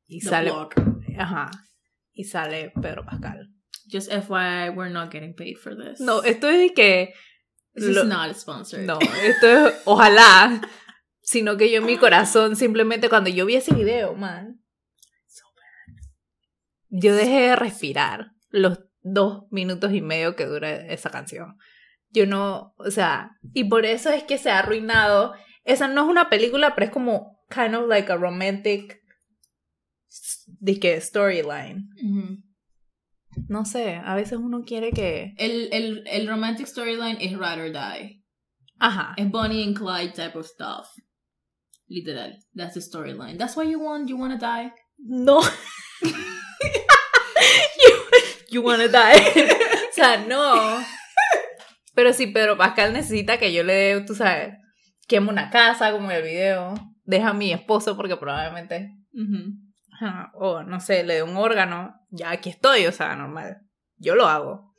Y 0.07 0.19
The 0.19 0.29
sale, 0.29 0.51
ajá, 1.17 1.51
y 2.13 2.25
sale 2.25 2.71
Pedro 2.81 3.05
Pascal. 3.05 3.49
Just 3.91 4.11
FYI, 4.11 4.69
we're 4.75 4.89
not 4.91 5.11
getting 5.11 5.33
paid 5.33 5.55
for 5.57 5.75
this. 5.75 5.99
No, 6.01 6.23
esto 6.23 6.49
es 6.49 6.59
de 6.59 6.73
que. 6.73 7.13
This 7.73 7.85
lo- 7.95 8.03
is 8.03 8.07
not 8.07 8.35
sponsored. 8.35 8.85
no, 8.85 8.99
esto 9.23 9.47
es. 9.67 9.81
Ojalá. 9.85 10.61
Sino 11.21 11.57
que 11.57 11.71
yo 11.71 11.77
en 11.79 11.85
mi 11.85 11.97
corazón, 11.97 12.55
simplemente 12.55 13.09
cuando 13.09 13.29
yo 13.29 13.45
vi 13.45 13.55
ese 13.55 13.73
video, 13.73 14.13
man. 14.15 14.61
Yo 16.97 17.15
dejé 17.15 17.41
de 17.41 17.55
respirar 17.55 18.31
los 18.49 18.79
dos 19.01 19.43
minutos 19.51 19.93
y 19.93 20.01
medio 20.01 20.35
que 20.35 20.45
dura 20.45 20.71
esa 20.71 21.09
canción. 21.09 21.57
Yo 22.11 22.25
no. 22.25 22.73
O 22.77 22.91
sea, 22.91 23.31
y 23.53 23.65
por 23.65 23.85
eso 23.85 24.09
es 24.09 24.23
que 24.23 24.37
se 24.37 24.49
ha 24.49 24.59
arruinado 24.59 25.33
esa 25.65 25.87
no 25.87 26.03
es 26.03 26.09
una 26.09 26.29
película, 26.29 26.75
pero 26.75 26.85
es 26.85 26.93
como 26.93 27.39
kind 27.49 27.75
of 27.75 27.89
like 27.89 28.11
a 28.11 28.15
romantic 28.15 29.01
que 30.79 31.01
storyline. 31.01 31.89
No 33.49 33.65
sé, 33.65 33.95
a 33.95 34.15
veces 34.15 34.37
uno 34.37 34.63
quiere 34.63 34.91
que... 34.91 35.33
el, 35.37 35.69
el, 35.73 36.03
el 36.07 36.27
romantic 36.27 36.67
storyline 36.67 37.17
es 37.19 37.31
Ride 37.33 37.61
or 37.61 37.71
Die. 37.71 38.23
Ajá. 38.79 39.13
Es 39.17 39.29
Bonnie 39.29 39.63
and 39.63 39.75
Clyde 39.75 40.13
type 40.13 40.37
of 40.37 40.45
stuff. 40.45 40.87
Literal. 41.87 42.37
That's 42.53 42.75
the 42.75 42.81
storyline. 42.81 43.37
That's 43.37 43.57
what 43.57 43.67
you 43.67 43.79
want. 43.79 44.07
You 44.07 44.17
wanna 44.17 44.37
die. 44.37 44.71
No. 44.97 45.41
you, 48.55 48.61
wanna 48.61 48.87
die. 48.87 49.15
o 49.89 49.93
sea, 49.93 50.17
no. 50.25 50.83
Pero 51.93 52.13
sí, 52.13 52.27
Pedro 52.27 52.57
Pascal 52.57 52.93
necesita 52.93 53.37
que 53.37 53.53
yo 53.53 53.63
le 53.63 53.73
dé, 53.73 54.01
tú 54.01 54.15
sabes, 54.15 54.53
quemo 55.07 55.31
una 55.31 55.49
casa 55.49 55.91
como 55.91 56.11
en 56.11 56.17
el 56.17 56.23
video. 56.23 56.73
Deja 57.03 57.29
a 57.29 57.33
mi 57.33 57.53
esposo 57.53 57.95
porque 57.95 58.17
probablemente, 58.17 58.91
ajá, 59.93 60.31
o 60.35 60.63
no 60.63 60.79
sé, 60.79 61.03
le 61.03 61.15
dé 61.15 61.23
un 61.23 61.37
órgano. 61.37 61.93
Ya 62.09 62.31
aquí 62.31 62.49
estoy, 62.49 62.85
o 62.87 62.91
sea, 62.91 63.15
normal. 63.15 63.57
Yo 63.97 64.15
lo 64.15 64.27
hago. 64.27 64.73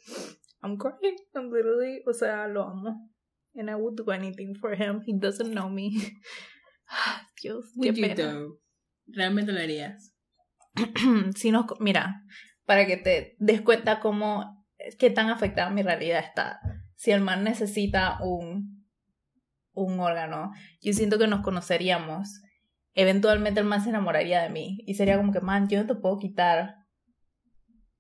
I'm 0.63 0.77
crying. 0.77 1.17
I'm 1.35 1.51
literally, 1.51 2.03
o 2.07 2.13
sea, 2.13 2.49
lo 2.49 2.65
amo. 2.65 3.11
And 3.55 3.71
I 3.71 3.75
would 3.75 3.97
do 3.97 4.11
anything 4.11 4.55
for 4.55 4.75
him. 4.75 5.03
He 5.07 5.19
doesn't 5.19 5.53
know 5.53 5.71
me. 5.71 5.91
Dios, 7.43 7.65
qué 7.81 7.91
Would 7.91 7.97
you 7.97 8.03
pena. 8.03 8.47
Realmente 9.07 9.53
lo 9.53 9.61
harías. 9.61 10.13
si 11.37 11.51
nos, 11.51 11.67
mira, 11.81 12.23
para 12.67 12.87
que 12.87 12.97
te 12.97 13.37
des 13.39 13.63
cuenta 13.63 14.01
cómo, 14.01 14.67
qué 14.99 15.11
tan 15.11 15.31
afectada 15.31 15.71
mi 15.71 15.83
realidad 15.83 16.23
está. 16.23 16.61
Si 16.97 17.13
el 17.13 17.21
man 17.21 17.45
necesita 17.45 18.19
un, 18.23 18.85
un 19.73 20.01
órgano, 20.01 20.53
yo 20.83 20.93
siento 20.93 21.19
que 21.19 21.29
nos 21.29 21.43
conoceríamos. 21.43 22.43
Eventualmente 22.95 23.61
el 23.61 23.67
man 23.67 23.83
se 23.83 23.91
enamoraría 23.91 24.43
de 24.43 24.51
mí 24.51 24.79
y 24.87 24.95
sería 24.95 25.17
como 25.17 25.33
que, 25.33 25.41
man, 25.41 25.69
yo 25.69 25.81
no 25.81 25.87
te 25.87 25.95
puedo 25.95 26.19
quitar 26.19 26.77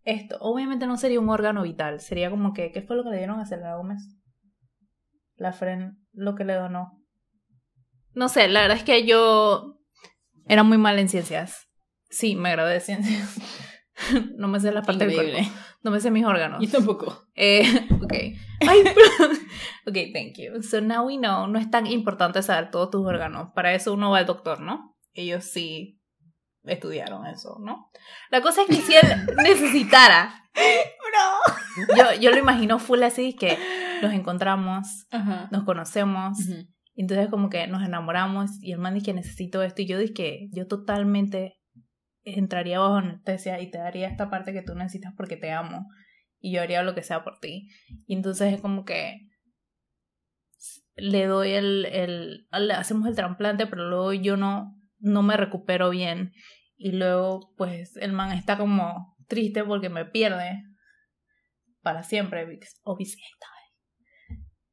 esto. 0.02 0.38
Obviamente 0.40 0.86
no 0.86 0.96
sería 0.96 1.20
un 1.20 1.28
órgano 1.28 1.62
vital, 1.62 2.00
sería 2.00 2.30
como 2.30 2.52
que, 2.52 2.72
¿qué 2.72 2.82
fue 2.82 2.96
lo 2.96 3.04
que 3.04 3.10
le 3.10 3.18
dieron 3.18 3.38
a 3.38 3.46
Selena 3.46 3.76
Gómez? 3.76 4.02
La 5.36 5.52
Fren, 5.52 5.98
lo 6.12 6.34
que 6.34 6.44
le 6.44 6.54
donó. 6.54 7.02
No 8.14 8.28
sé, 8.28 8.48
la 8.48 8.62
verdad 8.62 8.78
es 8.78 8.84
que 8.84 9.06
yo 9.06 9.78
era 10.48 10.62
muy 10.62 10.78
mal 10.78 10.98
en 10.98 11.08
ciencias. 11.08 11.68
Sí, 12.08 12.34
me 12.34 12.50
gradué 12.52 12.72
de 12.72 12.80
ciencias. 12.80 13.36
no 14.36 14.48
me 14.48 14.60
sé 14.60 14.72
la 14.72 14.82
parte 14.82 15.04
del 15.06 15.12
Increíble. 15.14 15.38
cuerpo. 15.44 15.60
No 15.82 15.90
me 15.90 16.00
sé 16.00 16.10
mis 16.10 16.24
órganos. 16.24 16.60
Yo 16.64 16.70
tampoco. 16.70 17.26
Eh, 17.34 17.62
ok. 18.02 18.12
Ay, 18.12 18.82
pero- 18.84 19.32
ok, 19.86 20.12
thank 20.12 20.36
you. 20.38 20.62
So 20.62 20.80
now 20.80 21.06
we 21.06 21.16
know, 21.16 21.46
no 21.46 21.58
es 21.58 21.70
tan 21.70 21.86
importante 21.86 22.42
saber 22.42 22.70
todos 22.70 22.90
tus 22.90 23.06
órganos. 23.06 23.52
Para 23.54 23.72
eso 23.74 23.92
uno 23.94 24.10
va 24.10 24.18
al 24.18 24.26
doctor, 24.26 24.60
¿no? 24.60 24.96
Ellos 25.14 25.44
sí 25.44 26.00
estudiaron 26.64 27.26
eso, 27.26 27.58
¿no? 27.60 27.90
La 28.30 28.40
cosa 28.42 28.62
es 28.62 28.66
que 28.68 28.74
si 28.82 28.94
él 28.94 29.02
necesitara, 29.42 30.42
yo, 31.96 32.20
yo 32.20 32.30
lo 32.30 32.38
imagino 32.38 32.78
full 32.78 33.02
así, 33.02 33.34
que 33.34 33.56
nos 34.02 34.12
encontramos, 34.12 35.06
Ajá. 35.10 35.48
nos 35.52 35.64
conocemos, 35.64 36.38
y 36.94 37.02
entonces 37.02 37.28
como 37.28 37.50
que 37.50 37.66
nos 37.66 37.82
enamoramos 37.82 38.50
y 38.62 38.72
el 38.72 38.78
man 38.78 38.94
dice 38.94 39.06
que 39.06 39.14
necesito 39.14 39.62
esto 39.62 39.82
y 39.82 39.86
yo 39.86 39.98
dije 39.98 40.14
que 40.14 40.48
yo 40.52 40.66
totalmente 40.66 41.56
entraría 42.26 42.80
bajo 42.80 42.96
anestesia 42.96 43.60
y 43.60 43.70
te 43.70 43.78
daría 43.78 44.08
esta 44.08 44.28
parte 44.28 44.52
que 44.52 44.62
tú 44.62 44.74
necesitas 44.74 45.14
porque 45.16 45.36
te 45.36 45.52
amo 45.52 45.88
y 46.40 46.52
yo 46.52 46.60
haría 46.60 46.82
lo 46.82 46.94
que 46.94 47.02
sea 47.02 47.24
por 47.24 47.38
ti. 47.38 47.68
Y 48.06 48.14
entonces 48.14 48.52
es 48.52 48.60
como 48.60 48.84
que 48.84 49.28
le 50.96 51.26
doy 51.26 51.52
el, 51.52 51.86
el 51.86 52.48
hacemos 52.72 53.06
el 53.06 53.14
trasplante 53.14 53.66
pero 53.66 53.88
luego 53.88 54.14
yo 54.14 54.38
no 54.38 54.80
no 54.98 55.22
me 55.22 55.36
recupero 55.36 55.90
bien 55.90 56.32
y 56.78 56.92
luego 56.92 57.52
pues 57.56 57.96
el 57.98 58.12
man 58.12 58.32
está 58.32 58.56
como 58.56 59.14
triste 59.28 59.62
porque 59.62 59.90
me 59.90 60.06
pierde 60.06 60.62
para 61.82 62.02
siempre 62.02 62.46
die. 62.46 62.58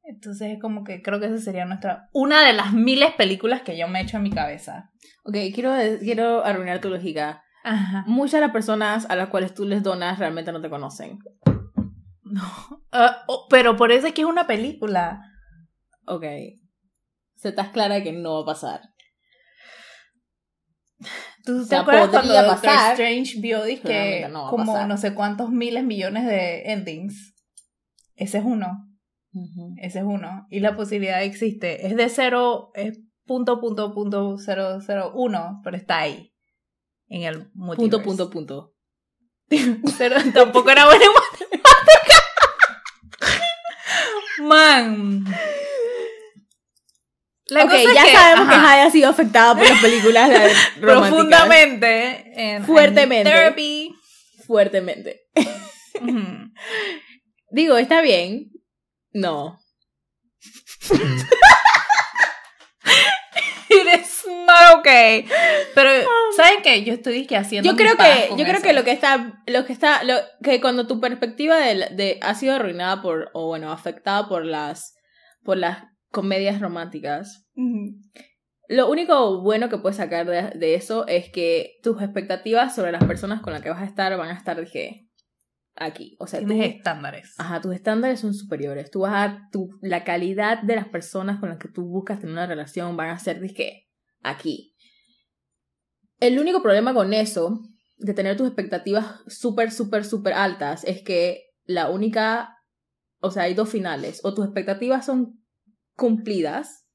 entonces 0.04 0.52
es 0.52 0.60
como 0.62 0.82
que 0.82 1.02
creo 1.02 1.20
que 1.20 1.26
esa 1.26 1.36
sería 1.36 1.66
nuestra 1.66 2.08
una 2.14 2.42
de 2.42 2.54
las 2.54 2.72
miles 2.72 3.12
películas 3.12 3.60
que 3.60 3.76
yo 3.76 3.86
me 3.86 4.00
he 4.00 4.04
hecho 4.04 4.16
en 4.16 4.22
mi 4.22 4.30
cabeza 4.30 4.90
Ok, 5.26 5.36
quiero, 5.54 5.72
quiero 6.00 6.44
arruinar 6.44 6.80
tu 6.80 6.90
lógica. 6.90 7.43
Ajá 7.64 8.04
Muchas 8.06 8.34
de 8.34 8.40
las 8.42 8.52
personas 8.52 9.06
a 9.10 9.16
las 9.16 9.28
cuales 9.28 9.54
tú 9.54 9.64
les 9.64 9.82
donas 9.82 10.18
realmente 10.18 10.52
no 10.52 10.60
te 10.60 10.70
conocen. 10.70 11.18
no 12.22 12.42
Ah, 12.92 13.24
oh, 13.26 13.46
pero 13.50 13.76
por 13.76 13.90
eso 13.90 14.06
es 14.06 14.14
que 14.14 14.22
es 14.22 14.28
una 14.28 14.46
película 14.46 15.20
Ok. 16.06 16.24
Se 17.36 17.48
estás 17.48 17.68
clara 17.68 17.96
de 17.96 18.02
que 18.02 18.12
no 18.12 18.34
va 18.34 18.42
a 18.42 18.46
pasar. 18.46 18.80
¿Tú 21.44 21.60
te 21.60 21.64
sea, 21.66 21.80
acuerdas 21.80 22.08
cuando 22.08 22.32
Doctor 22.32 22.62
pasar, 22.62 22.92
Strange 22.92 23.40
vio 23.40 23.62
realmente 23.64 24.28
no 24.30 24.48
como 24.48 24.86
no 24.86 24.96
sé 24.96 25.14
cuántos 25.14 25.50
miles 25.50 25.84
millones 25.84 26.24
de 26.26 26.72
endings? 26.72 27.34
Ese 28.14 28.38
es 28.38 28.44
uno. 28.44 28.88
Ese 29.78 29.98
es 29.98 30.04
uno. 30.04 30.46
Y 30.48 30.60
la 30.60 30.76
posibilidad 30.76 31.22
existe. 31.22 31.86
Es 31.86 31.96
de 31.96 32.08
cero, 32.08 32.70
es 32.74 33.00
punto, 33.26 33.60
punto, 33.60 33.92
punto, 33.92 34.38
cero, 34.38 34.78
cero, 34.80 35.12
uno, 35.14 35.60
pero 35.64 35.76
está 35.76 35.98
ahí. 35.98 36.33
En 37.14 37.22
el 37.22 37.34
Punto, 37.46 37.50
multiverse. 37.54 38.04
punto, 38.04 38.30
punto. 38.30 38.74
Cero, 39.96 40.16
tampoco 40.32 40.68
era 40.70 40.86
buena 40.86 41.04
en 41.04 41.12
matemáticas. 41.12 42.22
Man. 44.40 45.24
La 47.46 47.64
ok, 47.64 47.70
cosa 47.70 47.82
es 47.82 47.94
ya 47.94 48.04
que, 48.04 48.12
sabemos 48.12 48.48
que 48.48 48.54
Jaya 48.58 48.86
ha 48.86 48.90
sido 48.90 49.10
afectada 49.10 49.54
por 49.56 49.68
las 49.68 49.80
películas 49.80 50.30
profundamente. 50.80 52.32
en- 52.34 52.64
Fuertemente. 52.64 53.30
en 53.30 53.36
therapy. 53.36 53.94
Fuertemente. 54.46 55.20
Digo, 57.50 57.76
está 57.76 58.00
bien. 58.00 58.50
No. 59.12 59.60
Not 64.26 64.78
okay. 64.78 65.26
Pero, 65.74 65.90
¿saben 66.36 66.62
qué? 66.62 66.84
Yo 66.84 66.92
estoy 66.94 67.26
que 67.26 67.36
haciendo. 67.36 67.70
Yo 67.70 67.76
creo 67.76 67.96
que, 67.96 68.28
yo 68.30 68.44
creo 68.44 68.54
eso. 68.56 68.62
que 68.62 68.72
lo 68.72 68.84
que 68.84 68.92
está, 68.92 69.42
lo 69.46 69.64
que 69.64 69.72
está, 69.72 70.04
lo, 70.04 70.14
que 70.42 70.60
cuando 70.60 70.86
tu 70.86 71.00
perspectiva 71.00 71.58
de, 71.58 71.88
de 71.94 72.18
ha 72.22 72.34
sido 72.34 72.54
arruinada 72.54 73.02
por, 73.02 73.30
o 73.34 73.46
bueno, 73.48 73.72
afectada 73.72 74.28
por 74.28 74.44
las, 74.44 74.94
por 75.42 75.56
las 75.56 75.84
comedias 76.10 76.60
románticas, 76.60 77.46
Ujú. 77.56 77.96
lo 78.68 78.88
único 78.90 79.42
bueno 79.42 79.68
que 79.68 79.78
puedes 79.78 79.96
sacar 79.96 80.26
de, 80.26 80.58
de 80.58 80.74
eso 80.74 81.06
es 81.06 81.30
que 81.30 81.72
tus 81.82 82.00
expectativas 82.02 82.74
sobre 82.74 82.92
las 82.92 83.04
personas 83.04 83.40
con 83.42 83.52
las 83.52 83.62
que 83.62 83.70
vas 83.70 83.82
a 83.82 83.86
estar 83.86 84.16
van 84.16 84.30
a 84.30 84.34
estar, 84.38 84.60
dije, 84.60 85.08
aquí. 85.76 86.16
O 86.20 86.26
sea, 86.26 86.38
Tienes 86.38 86.76
estándares. 86.76 87.34
ajá, 87.38 87.60
tus 87.60 87.74
estándares 87.74 88.20
son 88.20 88.32
superiores. 88.34 88.90
Tú 88.90 89.00
vas 89.00 89.14
a, 89.14 89.48
tu, 89.50 89.70
la 89.82 90.04
calidad 90.04 90.62
de 90.62 90.76
las 90.76 90.86
personas 90.88 91.40
con 91.40 91.48
las 91.48 91.58
que 91.58 91.68
tú 91.68 91.84
buscas 91.88 92.20
tener 92.20 92.32
una 92.32 92.46
relación 92.46 92.96
van 92.96 93.10
a 93.10 93.18
ser, 93.18 93.40
dije, 93.40 93.83
aquí. 94.24 94.74
El 96.20 96.38
único 96.38 96.62
problema 96.62 96.94
con 96.94 97.12
eso, 97.12 97.60
de 97.98 98.14
tener 98.14 98.36
tus 98.36 98.46
expectativas 98.46 99.20
súper, 99.26 99.70
súper, 99.70 100.04
súper 100.04 100.32
altas, 100.32 100.84
es 100.84 101.02
que 101.02 101.50
la 101.64 101.90
única, 101.90 102.56
o 103.20 103.30
sea, 103.30 103.44
hay 103.44 103.54
dos 103.54 103.68
finales. 103.68 104.20
O 104.24 104.34
tus 104.34 104.44
expectativas 104.44 105.06
son 105.06 105.44
cumplidas, 105.96 106.86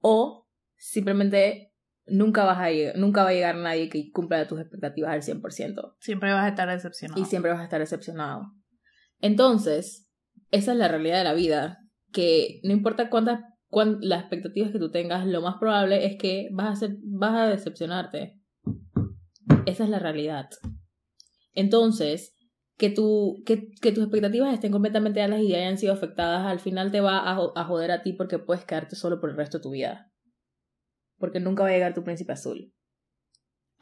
o 0.00 0.48
simplemente 0.76 1.72
nunca, 2.06 2.44
vas 2.44 2.58
a 2.58 2.70
llegar, 2.70 2.96
nunca 2.96 3.22
va 3.22 3.30
a 3.30 3.34
llegar 3.34 3.56
nadie 3.56 3.88
que 3.88 4.10
cumpla 4.10 4.46
tus 4.48 4.60
expectativas 4.60 5.12
al 5.12 5.22
100%. 5.22 5.96
Siempre 6.00 6.32
vas 6.32 6.44
a 6.44 6.48
estar 6.48 6.68
decepcionado. 6.68 7.20
Y 7.20 7.24
siempre 7.24 7.52
vas 7.52 7.60
a 7.60 7.64
estar 7.64 7.80
decepcionado. 7.80 8.52
Entonces, 9.20 10.08
esa 10.50 10.72
es 10.72 10.78
la 10.78 10.88
realidad 10.88 11.18
de 11.18 11.24
la 11.24 11.34
vida, 11.34 11.78
que 12.12 12.60
no 12.64 12.72
importa 12.72 13.08
cuántas 13.08 13.40
cuán, 13.72 13.96
las 14.02 14.20
expectativas 14.20 14.70
que 14.70 14.78
tú 14.78 14.90
tengas, 14.90 15.26
lo 15.26 15.40
más 15.40 15.56
probable 15.58 16.04
es 16.04 16.18
que 16.18 16.50
vas 16.52 16.76
a, 16.76 16.76
ser, 16.76 16.98
vas 17.02 17.34
a 17.34 17.46
decepcionarte. 17.48 18.38
Esa 19.64 19.84
es 19.84 19.88
la 19.90 19.98
realidad. 19.98 20.50
Entonces, 21.54 22.36
que, 22.76 22.90
tu, 22.90 23.42
que, 23.46 23.70
que 23.80 23.92
tus 23.92 24.04
expectativas 24.04 24.52
estén 24.52 24.72
completamente 24.72 25.22
altas 25.22 25.40
y 25.40 25.54
hayan 25.54 25.78
sido 25.78 25.94
afectadas, 25.94 26.46
al 26.46 26.60
final 26.60 26.92
te 26.92 27.00
va 27.00 27.20
a, 27.20 27.32
a 27.32 27.64
joder 27.64 27.92
a 27.92 28.02
ti 28.02 28.12
porque 28.12 28.38
puedes 28.38 28.66
quedarte 28.66 28.94
solo 28.94 29.22
por 29.22 29.30
el 29.30 29.36
resto 29.36 29.56
de 29.56 29.62
tu 29.62 29.70
vida. 29.70 30.12
Porque 31.16 31.40
nunca 31.40 31.62
va 31.62 31.70
a 31.70 31.72
llegar 31.72 31.94
tu 31.94 32.04
príncipe 32.04 32.34
azul. 32.34 32.74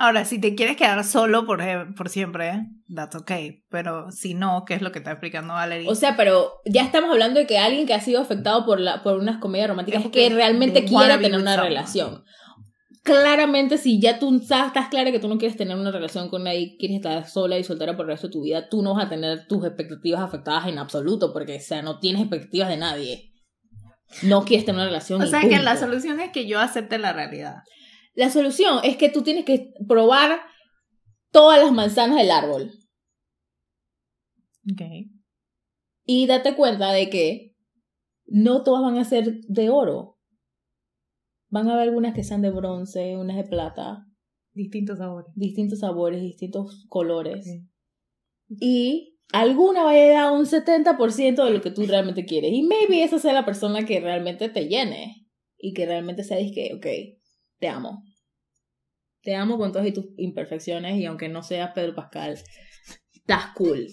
Ahora, 0.02 0.24
si 0.24 0.40
te 0.40 0.54
quieres 0.54 0.78
quedar 0.78 1.04
solo 1.04 1.44
por, 1.44 1.60
e- 1.60 1.84
por 1.94 2.08
siempre, 2.08 2.66
that's 2.94 3.14
okay. 3.16 3.64
Pero 3.68 4.10
si 4.10 4.32
no, 4.32 4.64
¿qué 4.66 4.72
es 4.72 4.80
lo 4.80 4.92
que 4.92 4.98
está 5.00 5.10
explicando 5.10 5.52
Valerie? 5.52 5.86
O 5.90 5.94
sea, 5.94 6.16
pero 6.16 6.52
ya 6.64 6.82
estamos 6.84 7.10
hablando 7.10 7.38
de 7.38 7.46
que 7.46 7.58
alguien 7.58 7.86
que 7.86 7.92
ha 7.92 8.00
sido 8.00 8.18
afectado 8.22 8.64
por, 8.64 8.80
la, 8.80 9.02
por 9.02 9.18
unas 9.18 9.36
comedias 9.40 9.68
románticas 9.68 10.00
Es 10.06 10.10
que 10.10 10.28
que 10.28 10.34
realmente 10.34 10.80
be 10.80 10.86
tener 10.88 11.38
una 11.38 11.52
someone. 11.54 11.68
relación. 11.68 12.24
Claramente, 13.02 13.76
si 13.78 14.00
ya 14.00 14.18
tú 14.18 14.34
estás 14.36 14.72
clara 14.88 15.10
que 15.12 15.20
tú 15.20 15.28
no 15.28 15.36
quieres 15.38 15.56
tener 15.56 15.76
una 15.76 15.90
relación 15.90 16.28
con 16.28 16.44
nadie, 16.44 16.76
quieres 16.78 16.96
estar 16.96 17.26
sola 17.28 17.58
y 17.58 17.64
soltera 17.64 17.96
por 17.96 18.06
el 18.06 18.12
resto 18.12 18.28
de 18.28 18.32
tu 18.32 18.42
vida, 18.42 18.68
tú 18.68 18.82
no 18.82 18.94
vas 18.94 19.06
a 19.06 19.08
tener 19.08 19.46
tus 19.48 19.64
expectativas 19.66 20.20
afectadas 20.22 20.66
en 20.66 20.78
absoluto, 20.78 21.32
porque, 21.32 21.56
o 21.56 21.60
sea, 21.60 21.82
no 21.82 21.98
tienes 21.98 22.22
expectativas 22.22 22.68
de 22.68 22.76
nadie. 22.76 23.32
no 24.22 24.44
quieres 24.44 24.64
tener 24.66 24.80
una 24.80 24.86
relación. 24.86 25.22
O 25.22 25.26
sea 25.26 25.40
que 25.42 25.58
la 25.58 25.72
punto. 25.72 25.86
solución 25.86 26.20
es 26.20 26.30
que 26.30 26.46
yo 26.46 26.58
acepte 26.58 26.98
la 26.98 27.12
realidad. 27.12 27.56
La 28.14 28.30
solución 28.30 28.80
es 28.84 28.96
que 28.96 29.08
tú 29.08 29.22
tienes 29.22 29.44
que 29.44 29.72
probar 29.88 30.40
todas 31.30 31.62
las 31.62 31.72
manzanas 31.72 32.18
del 32.18 32.30
árbol 32.30 32.72
Ok. 34.72 34.82
y 36.04 36.26
date 36.26 36.54
cuenta 36.56 36.92
de 36.92 37.08
que 37.08 37.54
no 38.26 38.62
todas 38.62 38.82
van 38.82 38.98
a 38.98 39.04
ser 39.04 39.40
de 39.48 39.70
oro. 39.70 40.18
Van 41.48 41.68
a 41.68 41.72
haber 41.74 41.88
algunas 41.88 42.14
que 42.14 42.22
sean 42.22 42.42
de 42.42 42.50
bronce, 42.50 43.16
unas 43.16 43.36
de 43.36 43.44
plata, 43.44 44.06
Distintos 44.52 44.98
sabores. 44.98 45.32
distintos 45.36 45.78
sabores, 45.80 46.22
distintos 46.22 46.84
colores. 46.88 47.46
Y 48.48 49.18
alguna 49.32 49.84
va 49.84 49.90
a 49.92 49.94
llegar 49.94 50.24
a 50.24 50.32
un 50.32 50.46
70% 50.46 51.44
de 51.44 51.50
lo 51.50 51.60
que 51.60 51.70
tú 51.70 51.86
realmente 51.86 52.24
quieres. 52.24 52.52
Y 52.52 52.62
maybe 52.62 53.02
esa 53.04 53.18
sea 53.18 53.32
la 53.32 53.44
persona 53.44 53.84
que 53.84 54.00
realmente 54.00 54.48
te 54.48 54.66
llene. 54.66 55.28
Y 55.56 55.72
que 55.72 55.86
realmente 55.86 56.24
sea 56.24 56.38
que, 56.38 56.72
ok, 56.74 57.19
te 57.60 57.68
amo. 57.68 58.04
Te 59.22 59.36
amo 59.36 59.58
con 59.58 59.70
todas 59.70 59.92
tus 59.92 60.06
imperfecciones 60.16 60.96
y 60.96 61.04
aunque 61.04 61.28
no 61.28 61.42
seas 61.42 61.72
Pedro 61.72 61.94
Pascal, 61.94 62.42
estás 63.12 63.52
cool. 63.54 63.86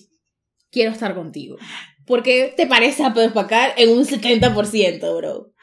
Quiero 0.72 0.92
estar 0.92 1.14
contigo. 1.14 1.58
Porque 2.06 2.54
te 2.56 2.66
parece 2.66 3.04
a 3.04 3.14
Pedro 3.14 3.34
Pascal 3.34 3.74
en 3.78 3.90
un 3.90 4.06
70%, 4.06 5.18
bro. 5.18 5.54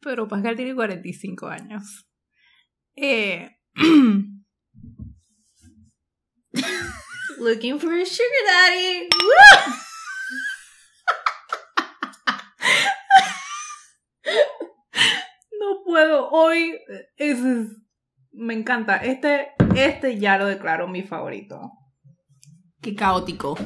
Pero 0.00 0.28
Pascal 0.28 0.56
tiene 0.56 0.74
45 0.74 1.46
años. 1.48 2.06
Eh. 2.94 3.50
Looking 7.38 7.80
for 7.80 7.92
a 7.92 8.04
sugar 8.04 8.44
daddy. 8.46 9.08
Woo! 9.24 9.90
no 15.58 15.82
puedo. 15.84 16.19
Hoy 16.32 16.78
es- 17.16 17.38
me 18.32 18.54
encanta. 18.54 18.96
Este, 18.98 19.48
este 19.74 20.18
ya 20.18 20.38
lo 20.38 20.46
declaro 20.46 20.86
mi 20.88 21.02
favorito. 21.02 21.58
Qué 22.80 22.94
caótico. 22.94 23.56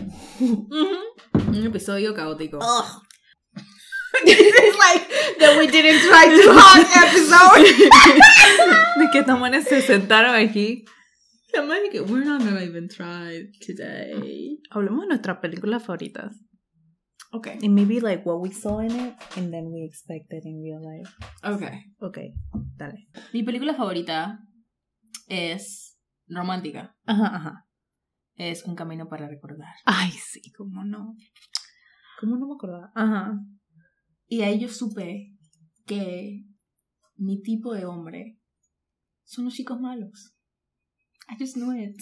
Un 0.40 1.66
episodio 1.66 2.14
caótico. 2.14 2.58
Ugh. 2.58 3.02
This 4.24 4.38
is 4.38 4.76
like 4.78 5.06
that 5.40 5.58
we 5.58 5.66
didn't 5.66 6.00
try 6.00 6.26
too 6.40 6.52
hard 6.52 6.86
episode. 7.04 7.64
De 8.98 9.10
que 9.12 9.18
estos 9.18 9.38
manes 9.38 9.64
se 9.64 9.82
sentaron 9.82 10.34
aquí. 10.34 10.84
La 11.52 11.62
madre 11.62 11.88
que 11.90 12.00
we're 12.00 12.24
not 12.24 12.42
gonna 12.42 12.62
even 12.62 12.88
try 12.88 13.50
today. 13.64 14.58
Hablemos 14.70 15.02
de 15.02 15.06
nuestras 15.08 15.38
películas 15.38 15.82
favoritas. 15.84 16.32
Okay. 17.34 17.58
And 17.62 17.74
maybe 17.74 17.98
like 17.98 18.24
what 18.24 18.40
we 18.40 18.52
saw 18.52 18.78
in 18.78 18.92
it 18.92 19.14
and 19.36 19.52
then 19.52 19.72
we 19.72 19.82
expected 19.82 20.44
in 20.44 20.62
real 20.62 20.78
life. 20.78 21.10
Okay. 21.42 21.82
Ok, 22.00 22.18
dale. 22.76 23.08
Mi 23.32 23.42
película 23.42 23.74
favorita 23.74 24.38
es 25.28 25.98
romántica. 26.28 26.94
Ajá, 27.06 27.34
ajá. 27.34 27.66
Es 28.36 28.64
Un 28.64 28.76
camino 28.76 29.08
para 29.08 29.26
recordar. 29.28 29.74
Ay, 29.84 30.10
sí, 30.12 30.52
cómo 30.56 30.84
no. 30.84 31.16
¿Cómo 32.20 32.36
no 32.36 32.46
me 32.46 32.54
acordaba? 32.54 32.92
Ajá. 32.94 33.38
Y 34.28 34.42
ahí 34.42 34.60
yo 34.60 34.68
supe 34.68 35.34
que 35.86 36.44
mi 37.16 37.42
tipo 37.42 37.74
de 37.74 37.84
hombre 37.84 38.38
son 39.24 39.46
los 39.46 39.54
chicos 39.54 39.80
malos. 39.80 40.36
I 41.28 41.36
just 41.36 41.56
knew 41.56 41.72
it. 41.72 41.96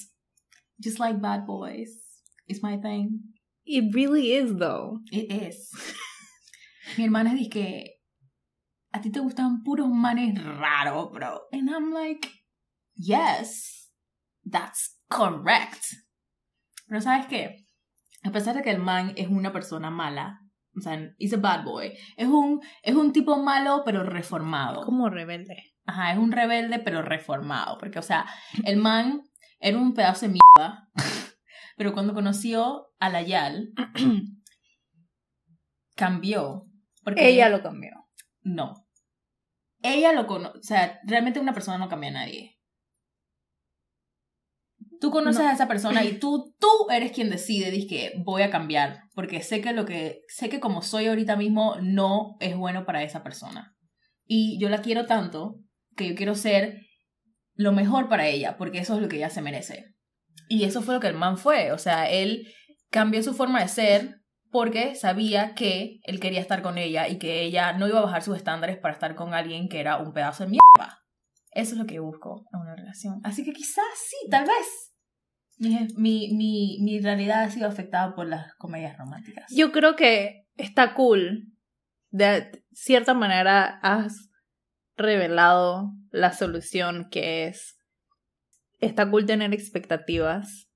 Just 0.79 0.99
like 0.99 1.21
bad 1.21 1.47
boys. 1.47 2.23
It's 2.47 2.63
my 2.63 2.79
thing. 2.79 3.32
It 3.65 3.95
really 3.95 4.33
is 4.33 4.57
though. 4.57 4.99
It 5.11 5.31
is. 5.31 5.71
Mi 6.99 7.05
hermana 7.05 7.35
dice 7.35 7.51
que 7.51 8.03
a 8.93 9.01
ti 9.01 9.11
te 9.11 9.21
gustan 9.21 9.63
puros 9.63 9.89
manes 9.89 10.43
raros, 10.43 11.11
bro. 11.13 11.43
And 11.53 11.71
I'm 11.71 11.93
like, 11.93 12.29
yes, 12.97 13.91
that's 14.45 14.99
correct. 15.09 15.85
Pero 16.89 17.01
¿sabes 17.01 17.27
qué? 17.27 17.67
A 18.25 18.31
pesar 18.31 18.55
de 18.55 18.63
que 18.63 18.71
el 18.71 18.79
man 18.79 19.13
es 19.17 19.29
una 19.29 19.53
persona 19.53 19.91
mala, 19.91 20.41
o 20.77 20.81
sea, 20.81 20.99
he's 21.19 21.33
a 21.33 21.39
bad 21.39 21.65
boy, 21.65 21.93
es 22.17 22.29
un, 22.29 22.61
es 22.83 22.95
un 22.95 23.13
tipo 23.13 23.37
malo 23.43 23.83
pero 23.85 24.03
reformado. 24.03 24.85
Como 24.85 25.09
rebelde. 25.09 25.73
Ajá, 25.87 26.13
es 26.13 26.19
un 26.19 26.33
rebelde 26.33 26.79
pero 26.79 27.03
reformado. 27.03 27.79
Porque, 27.79 27.99
o 27.99 28.03
sea, 28.03 28.27
el 28.65 28.77
man 28.77 29.23
era 29.59 29.79
un 29.79 29.95
pedazo 29.95 30.27
de 30.27 30.35
mierda. 30.35 30.89
Pero 31.77 31.93
cuando 31.93 32.15
conoció 32.15 32.93
a 32.99 33.09
la 33.09 33.23
Yal, 33.23 33.73
cambió. 35.97 36.67
Porque 37.05 37.29
Ella 37.29 37.49
lo 37.49 37.63
cambió. 37.63 37.91
No. 38.43 38.87
Ella 39.83 40.13
lo 40.13 40.27
conoce. 40.27 40.59
O 40.59 40.63
sea, 40.63 41.01
realmente 41.05 41.41
una 41.41 41.53
persona 41.55 41.79
no 41.79 41.89
cambia 41.89 42.11
a 42.11 42.15
nadie. 42.15 42.59
Tú 45.01 45.11
conoces 45.11 45.43
No. 45.43 45.49
a 45.49 45.53
esa 45.53 45.67
persona 45.67 46.05
y 46.05 46.13
tú, 46.21 46.55
tú 46.59 46.69
eres 46.91 47.13
quien 47.13 47.31
decide, 47.31 47.71
dices 47.71 47.89
que 47.89 48.13
voy 48.25 48.43
a 48.43 48.51
cambiar. 48.51 49.03
Porque 49.15 49.43
sé 49.43 49.61
que 49.61 49.73
lo 49.73 49.85
que, 49.85 50.21
sé 50.29 50.49
que 50.49 50.61
como 50.61 50.83
soy 50.83 51.07
ahorita 51.07 51.37
mismo 51.37 51.77
no 51.83 52.37
es 52.41 52.57
bueno 52.57 52.85
para 52.85 53.03
esa 53.03 53.23
persona. 53.23 53.77
Y 54.25 54.59
yo 54.61 54.69
la 54.69 54.83
quiero 54.83 55.07
tanto 55.07 55.57
que 55.97 56.09
yo 56.09 56.15
quiero 56.15 56.35
ser 56.35 56.87
lo 57.55 57.73
mejor 57.73 58.09
para 58.09 58.29
ella, 58.29 58.57
porque 58.57 58.79
eso 58.79 58.95
es 58.95 59.03
lo 59.03 59.09
que 59.09 59.17
ella 59.17 59.29
se 59.31 59.43
merece. 59.43 59.95
Y 60.49 60.65
eso 60.65 60.83
fue 60.83 60.95
lo 60.95 61.01
que 61.01 61.09
el 61.09 61.17
man 61.17 61.39
fue. 61.39 61.73
O 61.73 61.79
sea, 61.79 62.11
él 62.11 62.47
cambió 62.91 63.23
su 63.23 63.35
forma 63.35 63.61
de 63.61 63.69
ser 63.69 64.23
porque 64.51 64.95
sabía 64.95 65.55
que 65.55 66.01
él 66.05 66.21
quería 66.21 66.41
estar 66.41 66.61
con 66.63 66.77
ella 66.77 67.09
y 67.09 67.19
que 67.19 67.43
ella 67.43 67.73
no 67.73 67.89
iba 67.89 67.99
a 67.99 68.03
bajar 68.03 68.23
sus 68.23 68.37
estándares 68.37 68.77
para 68.77 68.93
estar 68.93 69.15
con 69.15 69.33
alguien 69.33 69.69
que 69.69 69.81
era 69.81 69.97
un 69.97 70.13
pedazo 70.13 70.45
de 70.45 70.51
mierda. 70.51 71.03
Eso 71.53 71.73
es 71.73 71.79
lo 71.79 71.87
que 71.87 72.01
busco 72.01 72.47
en 72.53 72.61
una 72.61 72.77
relación. 72.77 73.21
Así 73.25 73.45
que 73.45 73.53
quizás 73.53 73.85
sí, 73.97 74.29
tal 74.31 74.47
vez. 74.47 74.93
Mi, 75.59 76.35
mi, 76.35 76.79
mi 76.83 77.01
realidad 77.01 77.45
ha 77.45 77.51
sido 77.51 77.69
afectada 77.69 78.15
por 78.15 78.27
las 78.27 78.55
comedias 78.57 78.97
románticas. 78.99 79.47
Yo 79.55 79.71
creo 79.71 79.97
que 79.97 80.47
está 80.57 80.95
cool. 80.95 81.53
De 82.11 82.65
cierta 82.73 83.15
manera 83.15 83.79
has 83.83 84.31
revelado 84.97 85.93
la 86.11 86.33
solución 86.33 87.09
que 87.11 87.47
es. 87.47 87.79
Está 88.83 89.09
cool 89.11 89.25
tener 89.25 89.55
expectativas. 89.55 90.69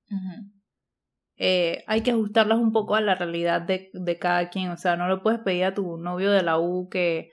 Eh, 1.37 1.85
hay 1.87 2.01
que 2.01 2.13
ajustarlas 2.13 2.59
un 2.59 2.73
poco 2.73 2.95
a 2.97 3.01
la 3.03 3.15
realidad 3.15 3.61
de, 3.61 3.91
de 3.93 4.19
cada 4.19 4.49
quien. 4.49 4.71
O 4.71 4.77
sea, 4.79 4.97
no 4.97 5.09
le 5.09 5.19
puedes 5.19 5.41
pedir 5.41 5.65
a 5.65 5.75
tu 5.75 5.99
novio 5.99 6.31
de 6.31 6.43
la 6.43 6.59
U 6.59 6.89
que 6.89 7.31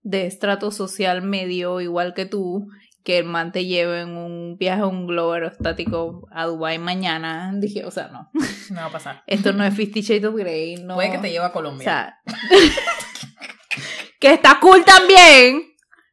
de 0.00 0.26
estrato 0.26 0.70
social 0.70 1.22
medio 1.22 1.80
igual 1.80 2.14
que 2.14 2.26
tú, 2.26 2.66
que 3.04 3.18
el 3.18 3.24
man 3.26 3.52
te 3.52 3.64
lleve 3.66 4.00
en 4.00 4.16
un 4.16 4.56
viaje 4.56 4.82
a 4.82 4.86
un 4.86 5.06
globo 5.06 5.32
aerostático 5.34 6.26
a 6.32 6.46
Dubai 6.46 6.78
mañana. 6.78 7.52
Dije, 7.60 7.84
o 7.84 7.90
sea, 7.90 8.08
no. 8.08 8.30
No 8.70 8.76
va 8.80 8.86
a 8.86 8.90
pasar. 8.92 9.22
Esto 9.26 9.52
no 9.52 9.62
es 9.62 9.74
Fifty 9.74 10.00
Shades 10.00 10.24
of 10.24 10.34
Grey. 10.36 10.76
No. 10.76 10.94
Puede 10.94 11.12
que 11.12 11.18
te 11.18 11.30
lleve 11.30 11.44
a 11.44 11.48
O 11.48 11.52
Colombia. 11.52 11.84
sea, 11.84 12.18
que 14.20 14.32
está 14.32 14.58
cool 14.60 14.84
también. 14.84 15.62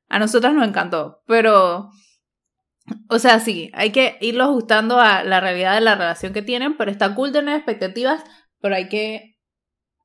A 0.09 0.19
nosotras 0.19 0.53
nos 0.53 0.67
encantó, 0.67 1.21
pero, 1.25 1.89
o 3.09 3.19
sea, 3.19 3.39
sí, 3.39 3.69
hay 3.73 3.91
que 3.91 4.17
irlo 4.21 4.45
ajustando 4.45 4.99
a 4.99 5.23
la 5.23 5.39
realidad 5.39 5.75
de 5.75 5.81
la 5.81 5.95
relación 5.95 6.33
que 6.33 6.41
tienen, 6.41 6.77
pero 6.77 6.91
está 6.91 7.15
cool 7.15 7.31
tener 7.31 7.55
expectativas, 7.55 8.23
pero 8.59 8.75
hay 8.75 8.89
que 8.89 9.37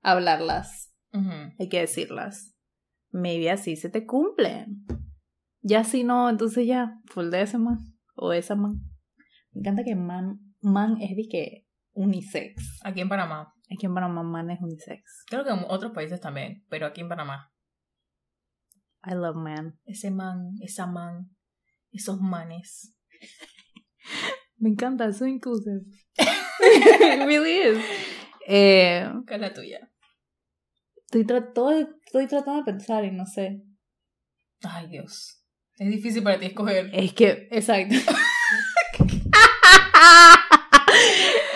hablarlas, 0.02 0.92
hay 1.58 1.68
que 1.68 1.80
decirlas. 1.80 2.54
Maybe 3.10 3.50
así 3.50 3.76
se 3.76 3.88
te 3.88 4.04
cumplen. 4.04 4.84
Ya 5.62 5.84
si 5.84 6.04
no, 6.04 6.28
entonces 6.28 6.66
ya, 6.66 7.00
full 7.06 7.30
de 7.30 7.42
ese 7.42 7.58
man, 7.58 7.78
o 8.14 8.32
esa 8.32 8.54
man. 8.54 8.80
Me 9.52 9.60
encanta 9.60 9.84
que 9.84 9.96
man, 9.96 10.38
man 10.60 11.00
es 11.00 11.16
de 11.16 11.28
que 11.30 11.66
unisex. 11.92 12.80
Aquí 12.84 13.00
en 13.00 13.08
Panamá. 13.08 13.52
Aquí 13.72 13.86
en 13.86 13.94
Panamá 13.94 14.22
man 14.22 14.50
es 14.50 14.60
unisex. 14.60 15.24
Creo 15.28 15.44
que 15.44 15.50
en 15.50 15.64
otros 15.68 15.92
países 15.92 16.20
también, 16.20 16.64
pero 16.68 16.86
aquí 16.86 17.00
en 17.00 17.08
Panamá. 17.08 17.52
I 19.04 19.14
love 19.14 19.36
man. 19.36 19.78
Ese 19.84 20.10
man, 20.10 20.54
esa 20.60 20.86
man, 20.86 21.35
esos 21.92 22.20
manes. 22.20 22.94
Me 24.58 24.70
encanta, 24.70 25.12
so 25.12 25.26
inclusive. 25.26 25.80
It 26.18 26.26
really 27.26 27.52
is. 27.52 27.78
Eh, 28.48 29.06
¿Qué 29.26 29.34
es 29.34 29.40
la 29.40 29.52
tuya? 29.52 29.90
estoy, 31.06 31.24
tra- 31.24 31.52
todo- 31.54 31.72
estoy 32.04 32.26
tratando 32.26 32.62
de 32.64 32.72
pensar 32.72 33.04
y 33.04 33.10
no 33.12 33.26
sé. 33.26 33.62
Ay, 34.62 34.88
Dios. 34.88 35.42
Es 35.76 35.88
difícil 35.88 36.22
para 36.22 36.38
ti 36.38 36.46
escoger. 36.46 36.90
Es 36.92 37.12
que, 37.12 37.48
exacto. 37.50 37.94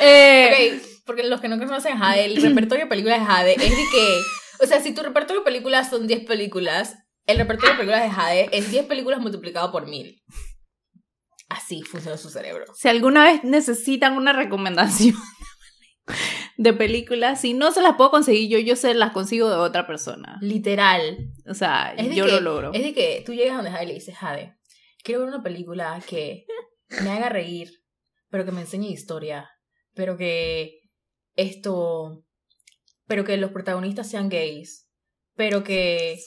eh, 0.01 0.77
Ok, 0.81 0.87
porque 1.07 1.23
los 1.25 1.41
que 1.41 1.49
no 1.49 1.59
conocen 1.59 1.99
Jade, 1.99 2.27
el 2.27 2.41
repertorio 2.43 2.85
de 2.85 2.89
películas 2.91 3.21
de 3.21 3.27
Jade 3.27 3.53
es 3.55 3.71
de 3.71 3.85
que, 3.91 4.21
o 4.65 4.67
sea, 4.67 4.81
si 4.81 4.93
tu 4.95 5.03
repertorio 5.03 5.41
de 5.41 5.45
películas 5.45 5.91
son 5.91 6.07
10 6.07 6.25
películas, 6.27 6.97
el 7.31 7.39
repertorio 7.39 7.71
de 7.73 7.77
películas 7.79 8.03
de 8.03 8.11
Jade 8.11 8.49
es 8.53 8.71
10 8.71 8.87
películas 8.87 9.21
multiplicado 9.21 9.71
por 9.73 9.87
1000. 9.87 10.23
Así 11.49 11.83
funciona 11.83 12.17
su 12.17 12.31
cerebro. 12.31 12.65
Si 12.75 12.89
alguna 12.89 13.25
vez 13.25 13.43
necesitan 13.45 14.17
una 14.17 14.33
recomendación 14.33 15.17
de 16.57 16.73
películas. 16.73 17.41
Si 17.41 17.55
no 17.55 17.73
se 17.73 17.81
las 17.83 17.97
puedo 17.97 18.11
conseguir 18.11 18.49
yo, 18.51 18.59
yo 18.59 18.77
se 18.77 18.95
las 18.95 19.13
consigo 19.13 19.49
de 19.49 19.57
otra 19.57 19.87
persona. 19.87 20.39
Literal. 20.41 21.31
O 21.49 21.55
sea, 21.55 21.95
yo 21.97 22.27
que- 22.27 22.33
lo 22.33 22.41
logro. 22.41 22.73
Es 22.75 22.83
de 22.83 22.93
que 22.95 23.23
tú 23.25 23.33
llegas 23.35 23.57
donde 23.57 23.71
Jade 23.71 23.85
y 23.85 23.89
le 23.89 23.95
dices, 23.95 24.17
Jade, 24.17 24.57
quiero 25.03 25.21
ver 25.21 25.29
una 25.31 25.43
película 25.43 26.01
que 26.07 26.45
me 27.03 27.11
haga 27.11 27.29
reír, 27.29 27.71
pero 28.29 28.45
que 28.45 28.53
me 28.53 28.61
enseñe 28.61 28.91
historia, 28.91 29.49
pero 29.95 30.17
que 30.17 30.81
esto, 31.37 32.25
pero 33.07 33.25
que 33.25 33.37
los 33.37 33.51
protagonistas 33.53 34.09
sean 34.11 34.29
gays, 34.29 34.89
pero 35.41 35.65
que 35.65 36.23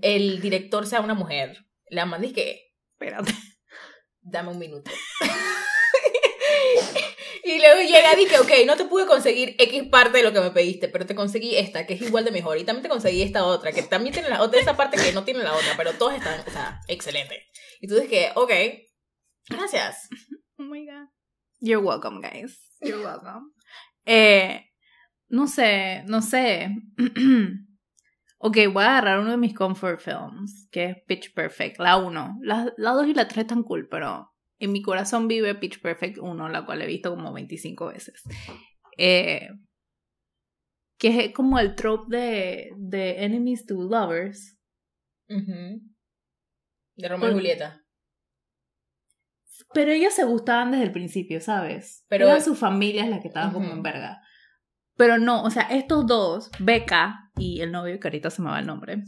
el 0.00 0.40
director 0.40 0.86
sea 0.86 1.02
una 1.02 1.12
mujer. 1.12 1.66
La 1.90 2.06
mandé 2.06 2.32
que, 2.32 2.72
Espérate. 2.92 3.30
dame 4.22 4.52
un 4.52 4.58
minuto. 4.58 4.90
y 7.44 7.58
luego 7.58 7.82
llega 7.82 8.18
y 8.18 8.24
que, 8.24 8.38
ok, 8.38 8.50
no 8.66 8.78
te 8.78 8.86
pude 8.86 9.04
conseguir 9.04 9.54
X 9.58 9.82
parte 9.90 10.16
de 10.16 10.24
lo 10.24 10.32
que 10.32 10.40
me 10.40 10.50
pediste, 10.50 10.88
pero 10.88 11.04
te 11.04 11.14
conseguí 11.14 11.56
esta, 11.56 11.86
que 11.86 11.92
es 11.92 12.00
igual 12.00 12.24
de 12.24 12.30
mejor. 12.30 12.56
Y 12.56 12.64
también 12.64 12.84
te 12.84 12.88
conseguí 12.88 13.20
esta 13.20 13.44
otra, 13.44 13.72
que 13.72 13.82
también 13.82 14.14
tiene 14.14 14.30
la 14.30 14.42
otra, 14.42 14.58
esa 14.58 14.78
parte 14.78 14.96
que 14.96 15.12
no 15.12 15.24
tiene 15.24 15.44
la 15.44 15.52
otra, 15.52 15.74
pero 15.76 15.92
todas 15.92 16.16
están, 16.16 16.40
o 16.40 16.50
sea, 16.50 16.80
excelente. 16.88 17.48
Y 17.82 17.86
tú 17.86 17.96
dices 17.96 18.08
que, 18.08 18.30
ok, 18.34 18.52
gracias. 19.50 20.08
Oh 20.58 20.62
my 20.62 20.86
god. 20.86 21.08
You're 21.60 21.84
welcome, 21.84 22.26
guys. 22.26 22.58
You're 22.80 23.04
welcome. 23.04 23.52
Eh, 24.06 24.70
no 25.28 25.48
sé, 25.48 26.02
no 26.06 26.22
sé. 26.22 26.74
ok, 28.38 28.56
voy 28.72 28.84
a 28.84 28.90
agarrar 28.98 29.20
uno 29.20 29.30
de 29.32 29.36
mis 29.36 29.54
comfort 29.54 30.00
films, 30.00 30.68
que 30.70 30.84
es 30.86 30.96
Pitch 31.06 31.34
Perfect, 31.34 31.78
la 31.78 31.96
1. 31.96 32.38
La, 32.42 32.72
la 32.76 32.90
2 32.92 33.08
y 33.08 33.14
la 33.14 33.28
3 33.28 33.38
están 33.44 33.62
cool, 33.62 33.88
pero 33.88 34.30
en 34.58 34.72
mi 34.72 34.82
corazón 34.82 35.28
vive 35.28 35.54
Pitch 35.54 35.80
Perfect 35.80 36.18
1, 36.18 36.48
la 36.48 36.64
cual 36.64 36.82
he 36.82 36.86
visto 36.86 37.10
como 37.10 37.32
25 37.32 37.86
veces. 37.88 38.22
Eh, 38.96 39.48
que 40.98 41.26
es 41.26 41.32
como 41.32 41.58
el 41.60 41.74
trope 41.76 42.16
de, 42.16 42.70
de 42.76 43.24
Enemies 43.24 43.66
to 43.66 43.74
Lovers. 43.74 44.56
Ujú. 45.28 45.80
De 46.96 47.08
Romeo 47.08 47.30
y 47.30 47.34
Julieta. 47.34 47.84
Pero 49.74 49.92
ellos 49.92 50.14
se 50.14 50.24
gustaban 50.24 50.70
desde 50.70 50.84
el 50.84 50.92
principio, 50.92 51.40
¿sabes? 51.40 52.04
Pero- 52.08 52.26
Eran 52.26 52.42
sus 52.42 52.58
familias 52.58 53.08
las 53.08 53.20
que 53.20 53.28
estaban 53.28 53.52
como 53.52 53.70
en 53.70 53.82
verga. 53.82 54.20
Pero 54.96 55.18
no, 55.18 55.44
o 55.44 55.50
sea, 55.50 55.62
estos 55.70 56.06
dos, 56.06 56.50
Becca 56.58 57.27
y 57.38 57.60
el 57.60 57.72
novio, 57.72 57.98
que 57.98 58.08
ahorita 58.08 58.30
se 58.30 58.42
me 58.42 58.50
va 58.50 58.60
el 58.60 58.66
nombre. 58.66 59.02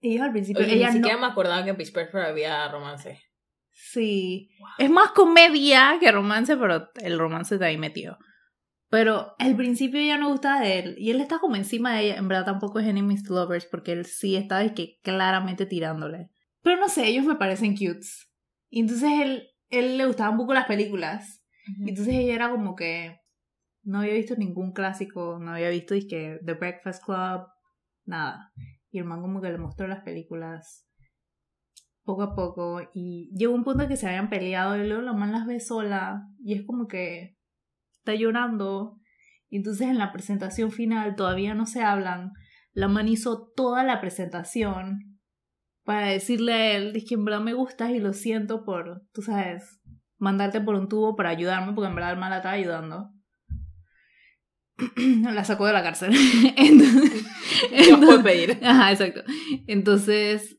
Ellos 0.00 0.22
al 0.22 0.32
principio, 0.32 0.64
Oye, 0.64 0.74
ella 0.74 0.88
ni 0.88 1.00
no. 1.00 1.06
siquiera 1.06 1.18
me 1.18 1.26
acordaba 1.26 1.64
que 1.64 1.70
en 1.70 1.76
Pitch 1.76 1.92
Perfect 1.92 2.28
había 2.28 2.68
romance. 2.68 3.20
Sí. 3.70 4.50
Es 4.78 4.90
más 4.90 5.10
comedia 5.12 5.96
que 6.00 6.10
romance, 6.10 6.56
pero 6.56 6.90
el 6.96 7.18
romance 7.18 7.54
está 7.54 7.66
ahí 7.66 7.78
metido. 7.78 8.18
Pero 8.90 9.34
al 9.38 9.54
principio 9.56 10.00
ella 10.00 10.18
no 10.18 10.30
gustaba 10.30 10.60
de 10.60 10.78
él. 10.78 10.94
Y 10.98 11.10
él 11.10 11.20
está 11.20 11.38
como 11.38 11.56
encima 11.56 11.94
de 11.94 12.06
ella. 12.06 12.16
En 12.16 12.28
verdad 12.28 12.46
tampoco 12.46 12.78
es 12.78 12.86
Enemies 12.86 13.22
to 13.22 13.34
Lovers, 13.34 13.66
porque 13.66 13.92
él 13.92 14.06
sí 14.06 14.36
está 14.36 14.58
de 14.58 14.72
que 14.72 14.98
claramente 15.02 15.66
tirándole. 15.66 16.30
Pero 16.62 16.80
no 16.80 16.88
sé, 16.88 17.06
ellos 17.06 17.24
me 17.24 17.36
parecen 17.36 17.76
cutes. 17.76 18.30
Y 18.70 18.80
entonces 18.80 19.10
él, 19.20 19.48
él 19.68 19.96
le 19.98 20.06
gustaban 20.06 20.32
un 20.32 20.38
poco 20.38 20.54
las 20.54 20.66
películas. 20.66 21.44
Y 21.84 21.90
entonces 21.90 22.14
ella 22.14 22.34
era 22.34 22.50
como 22.50 22.74
que 22.74 23.20
no 23.82 24.00
había 24.00 24.14
visto 24.14 24.36
ningún 24.36 24.72
clásico, 24.72 25.38
no 25.40 25.52
había 25.52 25.70
visto 25.70 25.94
que 26.08 26.38
The 26.44 26.54
Breakfast 26.54 27.04
Club, 27.04 27.46
nada. 28.04 28.52
Y 28.90 28.98
el 28.98 29.04
man 29.04 29.20
como 29.20 29.40
que 29.40 29.50
le 29.50 29.58
mostró 29.58 29.86
las 29.86 30.02
películas 30.02 30.86
poco 32.04 32.22
a 32.22 32.34
poco 32.34 32.80
y 32.94 33.30
llegó 33.36 33.54
un 33.54 33.64
punto 33.64 33.86
que 33.86 33.96
se 33.96 34.08
habían 34.08 34.30
peleado 34.30 34.76
y 34.76 34.86
luego 34.86 35.02
la 35.02 35.12
man 35.12 35.30
las 35.30 35.46
ve 35.46 35.60
sola 35.60 36.26
y 36.42 36.54
es 36.54 36.64
como 36.64 36.88
que 36.88 37.36
está 37.98 38.14
llorando 38.14 38.98
y 39.50 39.56
entonces 39.58 39.88
en 39.88 39.98
la 39.98 40.12
presentación 40.12 40.70
final 40.70 41.16
todavía 41.16 41.54
no 41.54 41.66
se 41.66 41.82
hablan. 41.82 42.32
La 42.72 42.88
man 42.88 43.08
hizo 43.08 43.50
toda 43.54 43.82
la 43.84 44.00
presentación 44.00 45.20
para 45.84 46.08
decirle 46.08 46.52
a 46.52 46.76
él, 46.76 46.96
es 46.96 47.06
que 47.08 47.14
en 47.14 47.24
verdad 47.24 47.40
me 47.40 47.54
gustas 47.54 47.90
y 47.90 47.98
lo 47.98 48.12
siento 48.12 48.64
por, 48.64 49.02
tú 49.12 49.22
sabes, 49.22 49.80
mandarte 50.18 50.60
por 50.60 50.74
un 50.74 50.88
tubo 50.88 51.16
para 51.16 51.30
ayudarme, 51.30 51.72
porque 51.72 51.88
en 51.88 51.94
verdad 51.94 52.12
el 52.12 52.18
man 52.18 52.30
la 52.30 52.36
estaba 52.38 52.54
ayudando. 52.54 53.10
la 54.96 55.44
sacó 55.44 55.66
de 55.66 55.72
la 55.72 55.82
cárcel. 55.82 56.12
Entonces, 56.56 57.24
¿Qué 57.70 57.92
más 57.92 58.04
puedo 58.04 58.22
pedir? 58.22 58.58
Ajá, 58.62 58.92
exacto. 58.92 59.22
Entonces, 59.66 60.58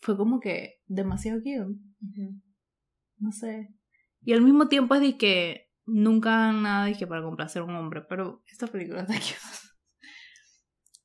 fue 0.00 0.16
como 0.16 0.40
que 0.40 0.80
demasiado 0.86 1.38
cute. 1.38 1.78
No 3.18 3.32
sé. 3.32 3.68
Y 4.22 4.32
al 4.32 4.42
mismo 4.42 4.68
tiempo 4.68 4.94
es 4.94 5.00
de 5.00 5.16
que 5.16 5.70
nunca 5.86 6.52
nada 6.52 6.92
que 6.92 7.06
para 7.06 7.22
complacer 7.22 7.62
a 7.62 7.64
un 7.64 7.76
hombre, 7.76 8.02
pero 8.08 8.42
esta 8.46 8.66
película 8.66 9.02
está 9.02 9.14
cute. 9.18 9.68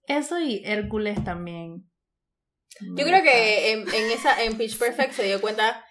Eso 0.08 0.40
y 0.40 0.62
Hércules 0.66 1.24
también. 1.24 1.90
Yo 2.82 3.06
creo 3.06 3.22
que 3.22 3.72
en, 3.72 3.82
en 3.82 4.12
esa 4.12 4.44
en 4.44 4.58
Pitch 4.58 4.78
Perfect 4.80 5.14
se 5.14 5.24
dio 5.26 5.40
cuenta 5.40 5.86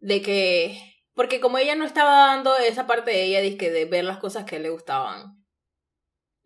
de 0.00 0.20
que 0.20 0.76
porque 1.14 1.40
como 1.40 1.58
ella 1.58 1.76
no 1.76 1.84
estaba 1.84 2.26
dando 2.26 2.56
esa 2.56 2.86
parte 2.86 3.12
de 3.12 3.24
ella 3.24 3.40
dizque 3.40 3.70
de 3.70 3.84
ver 3.84 4.04
las 4.04 4.18
cosas 4.18 4.44
que 4.44 4.58
le 4.58 4.68
gustaban. 4.68 5.43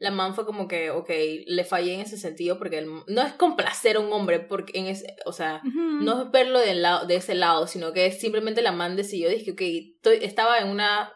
La 0.00 0.10
man 0.12 0.34
fue 0.34 0.46
como 0.46 0.68
que, 0.68 0.90
ok, 0.90 1.10
le 1.46 1.64
fallé 1.64 1.94
en 1.94 2.00
ese 2.00 2.16
sentido 2.16 2.56
porque 2.58 2.78
el- 2.78 2.86
no 3.08 3.22
es 3.22 3.32
complacer 3.34 3.96
a 3.96 4.00
un 4.00 4.12
hombre 4.12 4.38
porque 4.38 4.78
en 4.78 4.86
ese, 4.86 5.16
o 5.26 5.32
sea, 5.32 5.60
Ujú. 5.66 5.80
no 6.04 6.22
es 6.22 6.30
verlo 6.30 6.60
del 6.60 6.82
lado, 6.82 7.06
de 7.06 7.16
ese 7.16 7.34
lado, 7.34 7.66
sino 7.66 7.92
que 7.92 8.06
es 8.06 8.20
simplemente 8.20 8.62
la 8.62 8.70
man 8.72 8.94
decidió, 8.94 9.28
dije, 9.28 9.50
ok, 9.52 9.60
estoy- 9.60 10.24
estaba 10.24 10.58
en 10.58 10.68
una, 10.68 11.12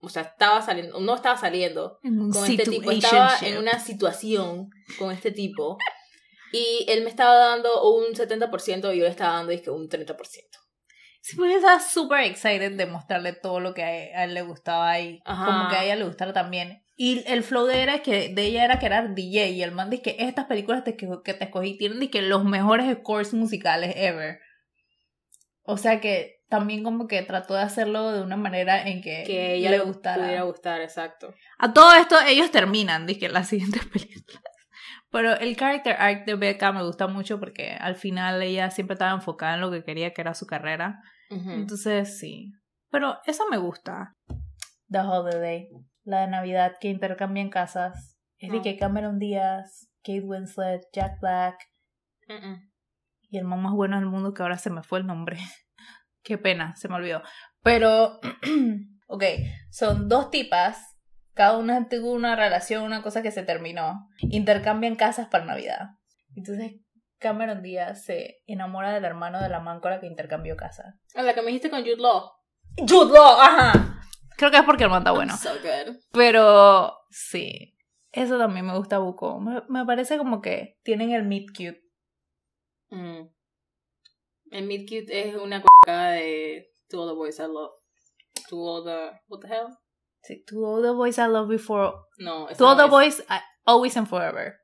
o 0.00 0.08
sea, 0.08 0.22
estaba 0.22 0.62
saliendo, 0.62 1.00
no 1.00 1.14
estaba 1.16 1.36
saliendo 1.36 1.98
con 2.32 2.44
este 2.44 2.64
tipo, 2.70 2.90
estaba 2.92 3.36
en 3.42 3.58
una 3.58 3.78
situación 3.80 4.70
con 5.00 5.10
este 5.10 5.32
tipo 5.32 5.76
y 6.52 6.84
él 6.88 7.02
me 7.02 7.10
estaba 7.10 7.34
dando 7.34 7.90
un 7.92 8.14
70% 8.14 8.92
y 8.92 8.98
yo 8.98 9.04
le 9.04 9.10
estaba 9.10 9.34
dando, 9.34 9.50
dije, 9.50 9.70
un 9.70 9.88
30%. 9.88 10.58
Sí, 11.22 11.34
porque 11.34 11.56
estaba 11.56 11.80
súper 11.80 12.20
excited 12.20 12.76
de 12.76 12.86
mostrarle 12.86 13.32
todo 13.32 13.58
lo 13.58 13.74
que 13.74 13.82
a 13.82 13.96
él, 13.96 14.14
a 14.14 14.24
él 14.24 14.34
le 14.34 14.42
gustaba 14.42 15.00
y 15.00 15.20
Ajá. 15.24 15.44
como 15.44 15.68
que 15.68 15.74
a 15.74 15.84
ella 15.84 15.96
le 15.96 16.04
gustara 16.04 16.32
también. 16.32 16.84
Y 16.98 17.22
el 17.30 17.42
flow 17.42 17.66
de, 17.66 17.82
era 17.82 17.98
que, 18.02 18.30
de 18.30 18.42
ella 18.46 18.64
era 18.64 18.78
que 18.78 18.86
era 18.86 19.06
DJ 19.06 19.50
y 19.50 19.62
el 19.62 19.70
man 19.72 19.90
dice 19.90 20.02
que 20.02 20.16
estas 20.20 20.46
películas 20.46 20.82
te- 20.82 20.96
que, 20.96 21.06
que 21.24 21.34
te 21.34 21.44
escogí 21.44 21.76
tienen 21.76 22.00
de 22.00 22.08
que 22.10 22.22
los 22.22 22.44
mejores 22.44 22.90
scores 22.98 23.34
musicales 23.34 23.92
ever. 23.96 24.38
O 25.62 25.76
sea 25.76 26.00
que 26.00 26.36
también 26.48 26.82
como 26.84 27.06
que 27.06 27.20
trató 27.22 27.54
de 27.54 27.60
hacerlo 27.62 28.12
de 28.12 28.22
una 28.22 28.36
manera 28.36 28.88
en 28.88 29.02
que, 29.02 29.24
Que 29.26 29.40
a 29.40 29.50
ella 29.50 29.70
le 29.72 29.78
le 29.78 29.84
gustara. 29.84 30.22
pudiera 30.22 30.42
gustar, 30.44 30.80
exacto. 30.80 31.34
A 31.58 31.72
todo 31.74 31.92
esto 31.94 32.16
ellos 32.26 32.50
terminan, 32.50 33.04
dije, 33.06 33.28
las 33.28 33.48
siguientes 33.50 33.84
películas. 33.86 34.42
Pero 35.10 35.34
el 35.38 35.56
character 35.56 35.96
arc 35.98 36.24
de 36.24 36.34
Becca 36.34 36.72
me 36.72 36.82
gusta 36.82 37.06
mucho 37.08 37.38
porque 37.38 37.72
al 37.78 37.96
final 37.96 38.42
ella 38.42 38.70
siempre 38.70 38.94
estaba 38.94 39.12
enfocada 39.12 39.54
en 39.54 39.60
lo 39.60 39.70
que 39.70 39.84
quería 39.84 40.12
que 40.14 40.20
era 40.20 40.34
su 40.34 40.46
carrera. 40.46 41.00
Entonces, 41.30 42.18
sí. 42.18 42.52
Pero 42.90 43.18
eso 43.26 43.44
me 43.50 43.56
gusta. 43.56 44.14
The 44.90 45.00
Holiday. 45.00 45.68
La 46.06 46.20
de 46.20 46.28
Navidad 46.28 46.76
que 46.80 46.88
intercambian 46.88 47.50
casas. 47.50 48.16
Es 48.38 48.52
de 48.52 48.62
que 48.62 48.76
Cameron 48.76 49.18
Díaz, 49.18 49.90
Kate 50.02 50.20
Winslet, 50.20 50.86
Jack 50.92 51.20
Black 51.20 51.58
y 53.28 53.38
el 53.38 53.44
man 53.44 53.62
más 53.62 53.72
bueno 53.72 53.96
del 53.96 54.06
mundo 54.06 54.32
que 54.32 54.42
ahora 54.42 54.58
se 54.58 54.70
me 54.70 54.82
fue 54.82 55.00
el 55.00 55.06
nombre. 55.06 55.38
Qué 56.22 56.38
pena, 56.38 56.74
se 56.76 56.88
me 56.88 56.94
olvidó. 56.94 57.22
Pero, 57.62 58.20
ok, 59.08 59.24
son 59.70 60.08
dos 60.08 60.30
tipas. 60.30 60.96
Cada 61.34 61.58
una 61.58 61.88
tuvo 61.88 62.12
una 62.12 62.34
relación, 62.34 62.84
una 62.84 63.02
cosa 63.02 63.22
que 63.22 63.30
se 63.30 63.42
terminó. 63.42 64.08
Intercambian 64.18 64.96
casas 64.96 65.28
para 65.28 65.44
Navidad. 65.44 65.90
Entonces, 66.34 66.76
Cameron 67.18 67.62
Díaz 67.62 68.04
se 68.04 68.42
enamora 68.46 68.92
del 68.92 69.04
hermano 69.04 69.40
de 69.40 69.48
la 69.48 69.60
man 69.60 69.80
con 69.80 69.90
la 69.90 70.00
que 70.00 70.06
intercambió 70.06 70.56
casa. 70.56 70.98
Ah, 71.14 71.22
la 71.22 71.34
que 71.34 71.42
me 71.42 71.48
dijiste 71.48 71.70
con 71.70 71.80
Jude 71.80 71.96
Law. 71.98 72.30
Jude 72.78 73.12
Law, 73.12 73.40
ajá. 73.40 73.95
Creo 74.36 74.50
que 74.50 74.58
es 74.58 74.64
porque 74.64 74.84
el 74.84 74.90
man 74.90 74.98
está 75.00 75.12
bueno. 75.12 75.36
So 75.36 75.50
good. 75.54 75.96
Pero 76.12 76.92
sí, 77.10 77.76
eso 78.12 78.38
también 78.38 78.66
me 78.66 78.76
gusta 78.76 78.98
Buco. 78.98 79.40
Me, 79.40 79.62
me 79.68 79.84
parece 79.84 80.18
como 80.18 80.40
que 80.40 80.78
tienen 80.82 81.10
el 81.12 81.24
meet 81.24 81.48
cute. 81.56 81.82
Mm. 82.90 83.28
El 84.52 84.64
Meet 84.68 84.88
Cute 84.88 85.28
es 85.28 85.34
una 85.34 85.58
c***a 85.60 86.10
de 86.12 86.68
To 86.88 87.02
All 87.02 87.08
the 87.08 87.14
Boys 87.16 87.38
I 87.40 87.42
Love. 87.48 87.72
To 88.48 88.56
All 88.56 88.84
the... 88.84 89.20
What 89.26 89.40
the 89.40 89.48
hell? 89.48 89.76
Sí, 90.22 90.44
to 90.46 90.64
all 90.64 90.82
the 90.82 90.92
boys 90.92 91.18
I 91.18 91.26
love 91.26 91.48
before. 91.48 91.94
No, 92.18 92.46
To 92.56 92.66
all 92.68 92.76
no 92.76 92.82
the 92.82 92.84
es. 92.84 92.90
boys 92.90 93.24
I- 93.28 93.40
always 93.64 93.96
and 93.96 94.06
forever. 94.08 94.54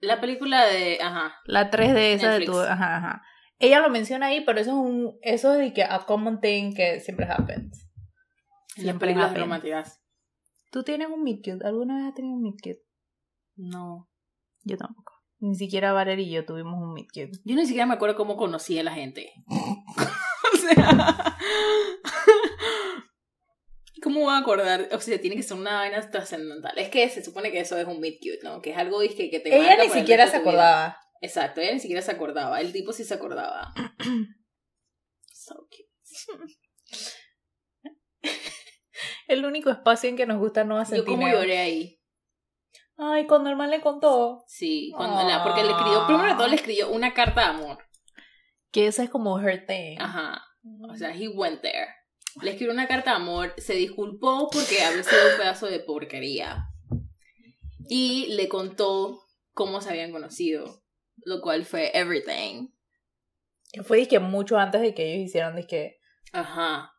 La 0.00 0.20
película 0.20 0.66
de... 0.66 0.98
Ajá. 1.00 1.34
La 1.46 1.70
3 1.70 1.94
de 1.94 2.12
esa 2.14 2.30
de 2.38 2.44
tu. 2.46 2.58
Ajá, 2.58 2.96
ajá. 2.96 3.22
Ella 3.58 3.80
lo 3.80 3.90
menciona 3.90 4.26
ahí, 4.26 4.44
pero 4.44 4.60
eso 4.60 4.70
es 4.70 4.76
un. 4.76 5.18
Eso 5.22 5.52
es 5.52 5.58
de 5.58 5.72
que 5.72 5.84
a 5.84 6.04
common 6.06 6.40
thing 6.40 6.74
que 6.74 7.00
siempre 7.00 7.26
happens. 7.26 7.88
Siempre 8.74 9.06
películas 9.06 9.30
happen. 9.30 9.42
románticas. 9.42 10.00
¿Tú 10.70 10.82
tienes 10.82 11.08
un 11.08 11.22
meet 11.22 11.38
cute? 11.38 11.64
¿Alguna 11.64 11.96
vez 11.96 12.06
has 12.06 12.14
tenido 12.14 12.34
un 12.34 12.42
meet 12.42 12.56
cute? 12.60 12.82
No. 13.56 14.10
Yo 14.64 14.76
tampoco. 14.76 15.12
Ni 15.38 15.54
siquiera 15.54 15.92
Valeria 15.92 16.26
y 16.26 16.30
yo 16.30 16.44
tuvimos 16.44 16.80
un 16.80 16.92
meet 16.92 17.08
cute. 17.08 17.30
Yo 17.44 17.54
ni 17.54 17.66
siquiera 17.66 17.86
me 17.86 17.94
acuerdo 17.94 18.16
cómo 18.16 18.36
conocí 18.36 18.78
a 18.78 18.82
la 18.82 18.92
gente. 18.92 19.32
o 19.46 20.56
sea... 20.56 21.36
cómo 24.04 24.26
van 24.26 24.36
a 24.36 24.38
acordar, 24.40 24.88
o 24.92 25.00
sea, 25.00 25.20
tiene 25.20 25.34
que 25.34 25.42
ser 25.42 25.56
una 25.56 25.76
vaina 25.76 26.10
trascendental. 26.10 26.76
Es 26.78 26.90
que 26.90 27.08
se 27.08 27.24
supone 27.24 27.50
que 27.50 27.60
eso 27.60 27.78
es 27.78 27.86
un 27.86 28.00
meet 28.00 28.18
cute, 28.18 28.40
¿no? 28.42 28.60
Que 28.60 28.70
es 28.70 28.76
algo 28.76 29.00
dizque, 29.00 29.30
que 29.30 29.40
te 29.40 29.56
Ella 29.56 29.82
ni 29.82 29.88
siquiera 29.88 30.26
se 30.26 30.36
acordaba. 30.36 30.98
Exacto, 31.24 31.62
ella 31.62 31.72
ni 31.72 31.80
siquiera 31.80 32.02
se 32.02 32.10
acordaba. 32.10 32.60
El 32.60 32.70
tipo 32.70 32.92
sí 32.92 33.02
se 33.02 33.14
acordaba. 33.14 33.72
so 35.32 35.54
cute. 35.70 35.88
El 39.26 39.46
único 39.46 39.70
espacio 39.70 40.10
en 40.10 40.16
que 40.16 40.26
nos 40.26 40.38
gusta 40.38 40.64
Nueva 40.64 40.84
Yo 40.84 41.02
como 41.06 41.26
lloré 41.26 41.58
ahí. 41.58 41.98
Ay, 42.98 43.26
cuando 43.26 43.48
el 43.48 43.56
man 43.56 43.70
le 43.70 43.80
contó. 43.80 44.44
Sí, 44.46 44.92
cuando 44.94 45.26
la, 45.26 45.42
porque 45.42 45.64
le 45.64 45.70
escribió, 45.70 46.06
primero 46.06 46.28
de 46.28 46.34
todo 46.34 46.46
le 46.46 46.56
escribió 46.56 46.90
una 46.90 47.14
carta 47.14 47.40
de 47.40 47.46
amor. 47.46 47.78
Que 48.70 48.86
esa 48.86 49.02
es 49.02 49.08
como 49.08 49.40
her 49.40 49.66
thing. 49.66 49.96
Ajá. 49.98 50.44
O 50.90 50.94
sea, 50.94 51.16
he 51.16 51.28
went 51.28 51.62
there. 51.62 51.88
Le 52.42 52.50
escribió 52.50 52.74
una 52.74 52.86
carta 52.86 53.12
de 53.12 53.16
amor, 53.16 53.54
se 53.56 53.74
disculpó 53.74 54.50
porque 54.52 54.82
había 54.82 55.02
sido 55.02 55.22
un 55.32 55.38
pedazo 55.38 55.66
de 55.68 55.80
porquería. 55.80 56.66
Y 57.88 58.26
le 58.34 58.48
contó 58.48 59.22
cómo 59.54 59.80
se 59.80 59.88
habían 59.88 60.12
conocido. 60.12 60.83
Lo 61.24 61.40
cual 61.40 61.64
fue 61.64 61.90
everything. 61.94 62.68
Fue 63.84 63.98
disque 63.98 64.18
mucho 64.18 64.58
antes 64.58 64.80
de 64.80 64.94
que 64.94 65.14
ellos 65.14 65.28
hicieran 65.28 65.56
disque. 65.56 65.98
Ajá. 66.32 66.90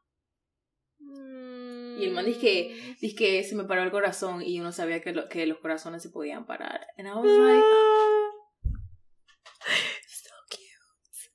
Y 1.97 2.03
el 2.05 2.11
man 2.11 2.25
dice 2.25 2.39
que, 2.41 2.95
dice 2.99 3.15
que 3.15 3.43
se 3.43 3.55
me 3.55 3.63
paró 3.63 3.81
el 3.83 3.91
corazón 3.91 4.41
y 4.41 4.57
yo 4.57 4.63
no 4.63 4.73
sabía 4.73 5.01
que, 5.01 5.13
lo- 5.13 5.29
que 5.29 5.45
los 5.45 5.59
corazones 5.59 6.03
se 6.03 6.09
podían 6.09 6.45
parar. 6.45 6.85
And 6.97 7.07
I 7.07 7.11
was 7.13 7.25
like, 7.25 7.63
so 10.07 10.33
cute. 10.49 11.29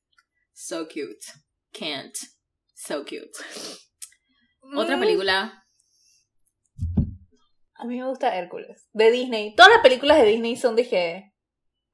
so 0.53 0.87
cute. 0.89 1.25
Can't. 1.73 2.15
So 2.75 3.05
cute. 3.05 3.31
Otra 4.77 4.99
película. 5.01 5.65
A 7.75 7.85
mí 7.87 7.99
me 7.99 8.07
gusta 8.07 8.37
Hércules. 8.37 8.89
De 8.93 9.11
Disney. 9.11 9.55
Todas 9.55 9.73
las 9.73 9.81
películas 9.83 10.19
de 10.19 10.27
Disney 10.27 10.57
son 10.57 10.77
dije 10.77 11.30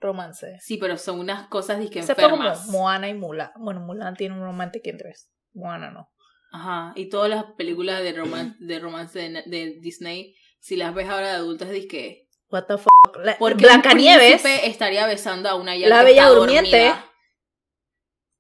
romance. 0.01 0.59
Sí, 0.61 0.77
pero 0.79 0.97
son 0.97 1.21
unas 1.21 1.49
cosas 1.49 1.79
disque 1.79 2.03
Se 2.03 2.15
fue 2.15 2.25
como 2.25 2.37
enfermas. 2.37 2.67
Moana 2.69 3.09
y 3.09 3.15
Mulan. 3.15 3.51
Bueno, 3.57 3.81
Mulan 3.81 4.15
tiene 4.17 4.35
un 4.35 4.43
romantic 4.43 4.87
interest. 4.87 5.31
Moana 5.55 5.91
no. 5.91 6.11
Ajá. 6.53 6.93
Y 6.95 7.09
todas 7.09 7.29
las 7.31 7.45
películas 7.57 8.03
de 8.03 8.13
romance 8.17 8.57
de, 8.61 8.79
romance 8.79 9.19
de, 9.19 9.43
de 9.47 9.79
Disney, 9.81 10.35
si 10.61 10.77
las 10.77 10.95
ves 10.95 11.09
ahora 11.09 11.29
de 11.29 11.35
adultas, 11.35 11.69
que 11.89 12.27
What 12.51 12.65
the 12.67 12.79
fuck. 12.79 13.17
La, 13.25 13.37
Porque 13.39 13.65
Blancanieves. 13.65 14.45
estaría 14.45 15.07
besando 15.07 15.49
a 15.49 15.57
una 15.57 15.77
ya 15.77 15.89
La 15.89 16.01
que 16.01 16.05
Bella 16.07 16.23
está 16.25 16.35
Durmiente. 16.35 16.71
dormida. 16.79 17.11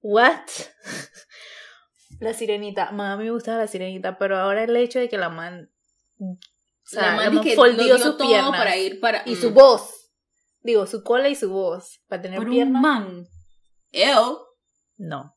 What? 0.02 0.46
La 2.20 2.32
sirenita. 2.32 2.92
Ma, 2.92 3.12
a 3.12 3.16
mí 3.16 3.24
me 3.24 3.30
gustaba 3.30 3.58
la 3.58 3.66
sirenita, 3.66 4.16
pero 4.16 4.38
ahora 4.38 4.64
el 4.64 4.74
hecho 4.76 4.98
de 4.98 5.08
que 5.08 5.18
la 5.18 5.28
man. 5.28 5.70
O 6.18 6.38
sea, 6.84 7.02
la 7.10 7.16
man 7.16 7.34
man 7.34 7.44
que 7.44 7.54
sus 7.54 8.16
todo 8.16 8.16
piernas. 8.26 8.56
para 8.56 8.76
ir 8.76 9.00
para 9.00 9.22
Y 9.26 9.32
mm, 9.34 9.36
su 9.36 9.50
voz. 9.50 9.90
Digo, 10.66 10.84
su 10.86 11.04
cola 11.04 11.28
y 11.28 11.36
su 11.36 11.48
voz. 11.48 12.02
Para 12.08 12.22
tener 12.22 12.38
por 12.40 12.48
un 12.48 12.72
man. 12.72 13.24
Ew. 13.92 14.38
No. 14.96 15.36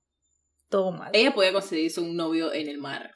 Todo 0.70 0.92
mal. 0.92 1.12
Ella 1.14 1.36
podía 1.36 1.54
conseguirse 1.54 2.02
un 2.02 2.16
novio 2.16 2.52
en 2.52 2.68
el 2.68 2.80
mar. 2.80 3.12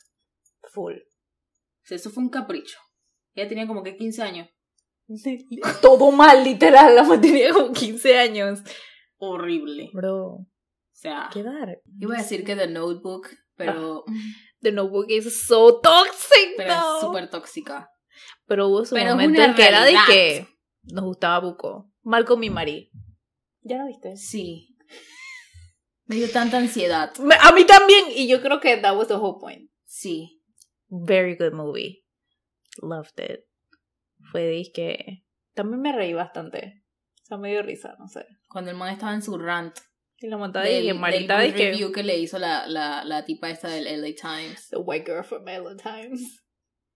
Full. 0.71 0.93
O 0.93 1.85
sea, 1.85 1.97
eso 1.97 2.11
fue 2.11 2.21
un 2.21 2.29
capricho. 2.29 2.77
Ella 3.33 3.49
tenía 3.49 3.65
como 3.65 3.81
que 3.81 3.97
15 3.97 4.21
años. 4.21 4.47
Todo 5.81 6.11
mal, 6.11 6.43
literal. 6.43 6.95
La 6.95 7.19
tenía 7.19 7.51
como 7.51 7.73
15 7.73 8.19
años. 8.19 8.59
Horrible. 9.17 9.89
Bro, 9.91 10.25
O 10.33 10.47
sea, 10.91 11.31
qué 11.33 11.41
dar. 11.41 11.79
iba 11.99 12.13
a 12.13 12.19
decir 12.19 12.43
que 12.43 12.55
The 12.55 12.67
Notebook, 12.67 13.27
pero, 13.55 14.03
The 14.61 14.71
Notebook 14.71 15.09
is 15.09 15.47
so 15.47 15.79
toxic. 15.81 16.57
pero 16.57 16.75
no. 16.75 16.95
es 16.95 17.01
súper 17.01 17.29
tóxica. 17.31 17.89
Pero 18.45 18.67
hubo 18.67 18.85
su 18.85 18.93
Pero 18.93 19.09
es 19.09 19.15
momento 19.15 19.41
en 19.41 19.55
que 19.55 19.67
era 19.67 19.83
de 19.83 19.95
que 20.07 20.47
nos 20.83 21.05
gustaba 21.05 21.39
Buco. 21.39 21.92
Malcolm 22.03 22.43
y 22.43 22.49
Marie. 22.49 22.91
¿Ya 23.61 23.77
lo 23.77 23.87
viste? 23.87 24.15
Sí. 24.17 24.75
Me 26.05 26.17
dio 26.17 26.29
tanta 26.29 26.57
ansiedad. 26.57 27.13
A 27.41 27.51
mí 27.53 27.65
también, 27.65 28.05
y 28.13 28.27
yo 28.27 28.41
creo 28.41 28.59
que 28.59 28.77
that 28.77 28.95
was 28.95 29.07
the 29.07 29.15
whole 29.15 29.39
point. 29.39 29.71
Sí. 29.85 30.43
Very 30.89 31.35
good 31.35 31.53
movie. 31.53 32.05
Loved 32.81 33.19
it. 33.19 33.45
Fue 34.31 34.41
de 34.41 34.71
que 34.73 35.23
también 35.53 35.81
me 35.81 35.91
reí 35.91 36.13
bastante. 36.13 36.83
O 37.23 37.25
sea, 37.25 37.37
me 37.37 37.51
dio 37.51 37.61
risa, 37.61 37.95
no 37.99 38.07
sé. 38.07 38.25
Cuando 38.49 38.71
el 38.71 38.77
man 38.77 38.93
estaba 38.93 39.13
en 39.13 39.21
su 39.21 39.37
rant 39.37 39.77
Y 40.17 40.27
la 40.27 40.37
montada 40.37 40.65
del, 40.65 40.83
y 40.83 40.87
del 40.87 40.99
Marita 40.99 41.35
good 41.35 41.43
de 41.43 41.53
que 41.53 41.71
review 41.71 41.91
que 41.91 42.03
le 42.03 42.17
hizo 42.17 42.37
la, 42.37 42.67
la, 42.67 43.03
la 43.05 43.25
tipa 43.25 43.49
esta 43.49 43.69
del 43.69 43.85
LA 43.85 44.15
Times. 44.15 44.69
The 44.69 44.77
White 44.77 45.05
Girl 45.09 45.23
from 45.23 45.45
LA 45.45 45.75
Times. 45.75 46.43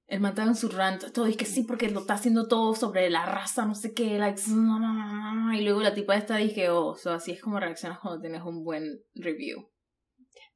El 0.07 0.21
man 0.21 0.31
estaba 0.31 0.47
en 0.47 0.55
su 0.55 0.69
rant, 0.69 1.11
todo, 1.11 1.27
y 1.27 1.35
que 1.35 1.45
sí, 1.45 1.63
porque 1.63 1.89
lo 1.89 1.99
está 1.99 2.13
haciendo 2.13 2.47
todo 2.47 2.73
sobre 2.75 3.09
la 3.09 3.25
raza, 3.25 3.65
no 3.65 3.75
sé 3.75 3.93
qué, 3.93 4.17
like, 4.17 4.41
y 4.47 5.61
luego 5.61 5.81
la 5.81 5.93
tipa 5.93 6.15
esta 6.15 6.37
dije, 6.37 6.69
oh, 6.69 6.95
so 6.95 7.11
así 7.11 7.33
es 7.33 7.41
como 7.41 7.59
reaccionas 7.59 7.99
cuando 7.99 8.21
tienes 8.21 8.41
un 8.43 8.63
buen 8.63 9.01
review. 9.15 9.69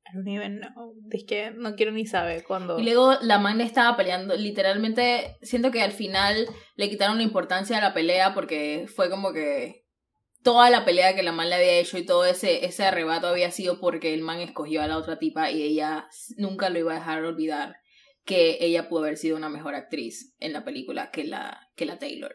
I 0.05 0.15
don't 0.15 0.27
even 0.27 0.59
know. 0.59 0.95
Es 1.11 1.25
que 1.25 1.51
no 1.51 1.75
quiero 1.75 1.91
ni 1.91 2.05
saber 2.05 2.43
cuándo. 2.45 2.79
Y 2.79 2.83
luego 2.83 3.15
la 3.21 3.39
man 3.39 3.57
le 3.57 3.65
estaba 3.65 3.97
peleando, 3.97 4.35
literalmente, 4.35 5.37
siento 5.41 5.69
que 5.69 5.81
al 5.81 5.91
final 5.91 6.47
le 6.75 6.89
quitaron 6.89 7.17
la 7.17 7.23
importancia 7.23 7.77
a 7.77 7.81
la 7.81 7.93
pelea 7.93 8.33
porque 8.33 8.85
fue 8.93 9.09
como 9.09 9.33
que 9.33 9.85
toda 10.43 10.69
la 10.69 10.85
pelea 10.85 11.13
que 11.13 11.23
la 11.23 11.33
man 11.33 11.49
le 11.49 11.55
había 11.55 11.79
hecho 11.79 11.97
y 11.97 12.05
todo 12.05 12.25
ese, 12.25 12.65
ese 12.65 12.85
arrebato 12.85 13.27
había 13.27 13.51
sido 13.51 13.79
porque 13.79 14.13
el 14.13 14.21
man 14.21 14.39
escogió 14.39 14.81
a 14.81 14.87
la 14.87 14.97
otra 14.97 15.19
tipa 15.19 15.51
y 15.51 15.61
ella 15.61 16.07
nunca 16.37 16.69
lo 16.69 16.79
iba 16.79 16.93
a 16.93 16.99
dejar 16.99 17.23
olvidar 17.23 17.80
que 18.25 18.57
ella 18.61 18.87
pudo 18.89 19.01
haber 19.03 19.17
sido 19.17 19.35
una 19.37 19.49
mejor 19.49 19.75
actriz 19.75 20.35
en 20.39 20.53
la 20.53 20.63
película 20.63 21.11
que 21.11 21.23
la, 21.23 21.69
que 21.75 21.85
la 21.85 21.97
Taylor. 21.99 22.33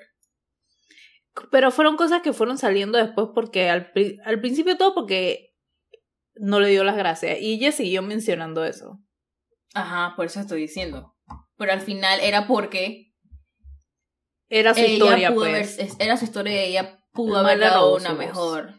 Pero 1.51 1.71
fueron 1.71 1.97
cosas 1.97 2.23
que 2.23 2.33
fueron 2.33 2.57
saliendo 2.59 2.99
después 2.99 3.29
porque 3.35 3.69
al, 3.69 3.93
al 4.25 4.41
principio 4.41 4.77
todo 4.79 4.95
porque 4.95 5.55
no 6.35 6.61
le 6.61 6.69
dio 6.69 6.83
las 6.83 6.97
gracias. 6.97 7.39
Y 7.41 7.55
ella 7.55 7.73
siguió 7.73 8.03
mencionando 8.03 8.65
eso. 8.65 8.99
Ajá, 9.75 10.15
por 10.17 10.27
eso 10.27 10.41
estoy 10.41 10.63
diciendo. 10.63 11.15
Pero 11.57 11.73
al 11.73 11.81
final 11.81 12.21
era 12.21 12.47
porque 12.47 13.13
Era 14.49 14.75
su 14.75 14.81
historia, 14.81 15.29
pudo 15.31 15.41
pues. 15.47 15.79
haber- 15.79 15.91
era 15.99 16.17
su 16.17 16.25
historia 16.25 16.65
y 16.67 16.71
ella 16.71 17.01
pudo 17.13 17.37
haber 17.39 17.59
dado 17.61 17.95
una 17.97 18.13
mejor, 18.15 18.75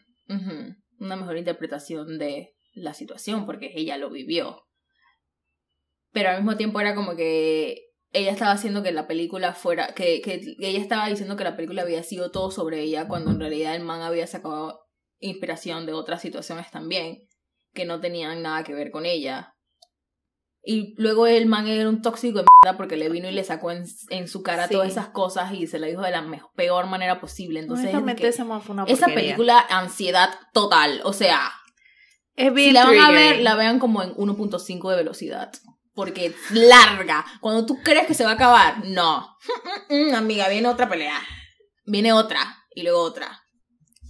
una 0.99 1.15
mejor 1.15 1.37
interpretación 1.37 2.17
de 2.17 2.55
la 2.73 2.93
situación 2.93 3.45
porque 3.45 3.71
ella 3.75 3.97
lo 3.97 4.09
vivió. 4.09 4.63
Pero 6.17 6.30
al 6.32 6.38
mismo 6.38 6.58
tiempo 6.58 6.80
era 6.80 6.95
como 6.95 7.15
que 7.15 7.91
ella 8.12 8.32
estaba 8.32 8.49
haciendo 8.51 8.82
que 8.82 8.91
la 8.91 9.06
película 9.06 9.53
fuera, 9.53 9.93
que, 9.93 10.19
que 10.23 10.56
ella 10.58 10.80
estaba 10.80 11.08
diciendo 11.08 11.36
que 11.36 11.43
la 11.43 11.56
película 11.56 11.84
había 11.84 12.01
sido 12.01 12.32
todo 12.32 12.49
sobre 12.49 12.82
ella 12.82 13.08
cuando 13.08 13.30
en 13.30 13.39
realidad 13.39 13.75
el 13.75 13.84
man 13.84 14.01
había 14.01 14.25
sacado 14.25 14.80
inspiración 15.19 15.86
de 15.86 15.93
otras 15.93 16.19
situaciones 16.23 16.71
también 16.71 17.27
que 17.75 17.86
no 17.86 17.99
tenían 18.01 18.41
nada 18.41 18.63
que 18.63 18.73
ver 18.73 18.89
con 18.89 19.06
ella. 19.06 19.53
Y 20.63 20.95
luego 20.97 21.27
el 21.27 21.45
man 21.45 21.67
era 21.67 21.88
un 21.88 22.01
tóxico 22.01 22.39
de 22.39 22.45
mierda 22.63 22.77
porque 22.77 22.97
le 22.97 23.10
vino 23.10 23.30
y 23.30 23.32
le 23.34 23.43
sacó 23.43 23.69
en, 23.69 23.84
en 24.10 24.27
su 24.27 24.41
cara 24.41 24.67
Sí. 24.67 24.73
todas 24.73 24.89
esas 24.89 25.10
cosas 25.10 25.53
y 25.53 25.67
se 25.67 25.77
la 25.77 25.86
dijo 25.86 26.01
de 26.01 26.10
la 26.10 26.23
me- 26.23 26.41
peor 26.56 26.88
manera 26.88 27.21
posible. 27.21 27.60
Entonces, 27.60 27.89
es 27.89 27.93
Honestamente, 27.93 28.23
que 28.23 28.30
esa 28.30 28.43
una 28.43 28.86
película, 29.13 29.60
ansiedad 29.69 30.32
total. 30.51 31.01
O 31.03 31.13
sea, 31.13 31.51
es 32.36 32.51
bien 32.51 32.69
si 32.69 32.73
la 32.73 32.86
van 32.86 32.97
a 32.99 33.12
ver, 33.12 33.41
la 33.41 33.53
vean 33.53 33.77
como 33.77 34.01
en 34.01 34.15
1.5 34.15 34.89
de 34.89 34.95
velocidad. 34.95 35.51
Porque 35.97 36.27
es 36.27 36.51
larga. 36.51 37.25
Cuando 37.41 37.65
tú 37.65 37.81
crees 37.83 38.05
que 38.05 38.13
se 38.13 38.23
va 38.23 38.29
a 38.29 38.33
acabar, 38.36 38.86
no. 38.86 39.36
Amiga, 40.15 40.47
viene 40.47 40.67
otra 40.67 40.88
pelea. 40.88 41.19
Viene 41.88 42.13
otra. 42.13 42.39
Y 42.75 42.83
luego 42.83 43.01
otra. 43.01 43.41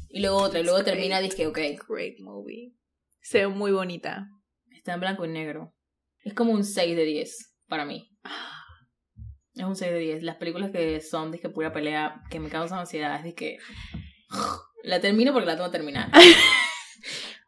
Y 0.10 0.20
luego 0.20 0.36
otra. 0.36 0.60
Y 0.60 0.64
luego 0.64 0.80
It's 0.80 0.86
termina, 0.86 1.20
great. 1.20 1.32
dije, 1.32 1.48
ok. 1.48 1.58
Great 1.88 2.20
movie. 2.20 2.74
Se 3.22 3.38
ve 3.38 3.48
muy 3.48 3.72
bonita. 3.72 4.28
Está 4.70 4.96
en 4.96 5.00
blanco 5.00 5.24
y 5.24 5.30
negro. 5.30 5.74
Es 6.26 6.34
como 6.34 6.52
un 6.52 6.66
6 6.66 6.94
de 6.94 7.06
10 7.06 7.56
para 7.70 7.86
mí. 7.86 8.12
Es 9.56 9.64
un 9.64 9.78
6 9.78 9.90
de 9.90 10.00
10. 10.00 10.24
Las 10.24 10.36
películas 10.36 10.72
que 10.72 11.00
son, 11.00 11.32
dije, 11.32 11.48
pura 11.48 11.72
pelea, 11.72 12.22
que 12.30 12.42
me 12.42 12.50
causan 12.50 12.80
ansiedad, 12.80 13.26
es 13.26 13.34
que... 13.34 13.60
La 14.84 15.00
termino 15.00 15.32
porque 15.32 15.46
la 15.48 15.56
tengo 15.56 15.72
que 15.72 15.78
terminar. 15.78 16.12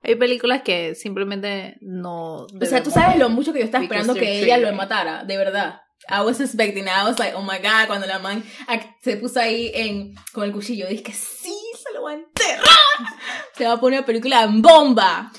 Hay 0.02 0.16
películas 0.16 0.62
que 0.62 0.96
simplemente 0.96 1.78
no. 1.82 2.46
O 2.46 2.66
sea, 2.66 2.82
tú 2.82 2.90
sabes 2.92 3.18
lo 3.18 3.30
mucho 3.30 3.52
que 3.52 3.60
yo 3.60 3.66
estaba 3.66 3.84
esperando 3.84 4.14
que 4.14 4.44
ella 4.44 4.58
lo 4.58 4.72
matara, 4.74 5.24
de 5.24 5.38
verdad. 5.38 5.82
I 6.08 6.22
was 6.22 6.40
expecting, 6.40 6.86
I 6.86 7.04
was 7.04 7.20
like, 7.20 7.36
oh 7.36 7.42
my 7.42 7.58
god, 7.58 7.88
cuando 7.88 8.08
la 8.08 8.20
man 8.20 8.44
se 9.02 9.18
puso 9.18 9.40
ahí 9.40 9.72
en, 9.74 10.16
con 10.32 10.46
el 10.46 10.54
cuchillo, 10.54 10.88
dije 10.88 11.04
que 11.04 11.14
sí, 11.14 11.54
se 11.78 11.94
lo 11.94 12.04
va 12.04 12.12
a 12.12 12.14
enterrar. 12.16 12.66
Se 13.56 13.66
va 13.66 13.74
a 13.74 13.80
poner 13.80 14.00
una 14.00 14.06
película 14.06 14.44
en 14.44 14.62
bomba. 14.62 15.32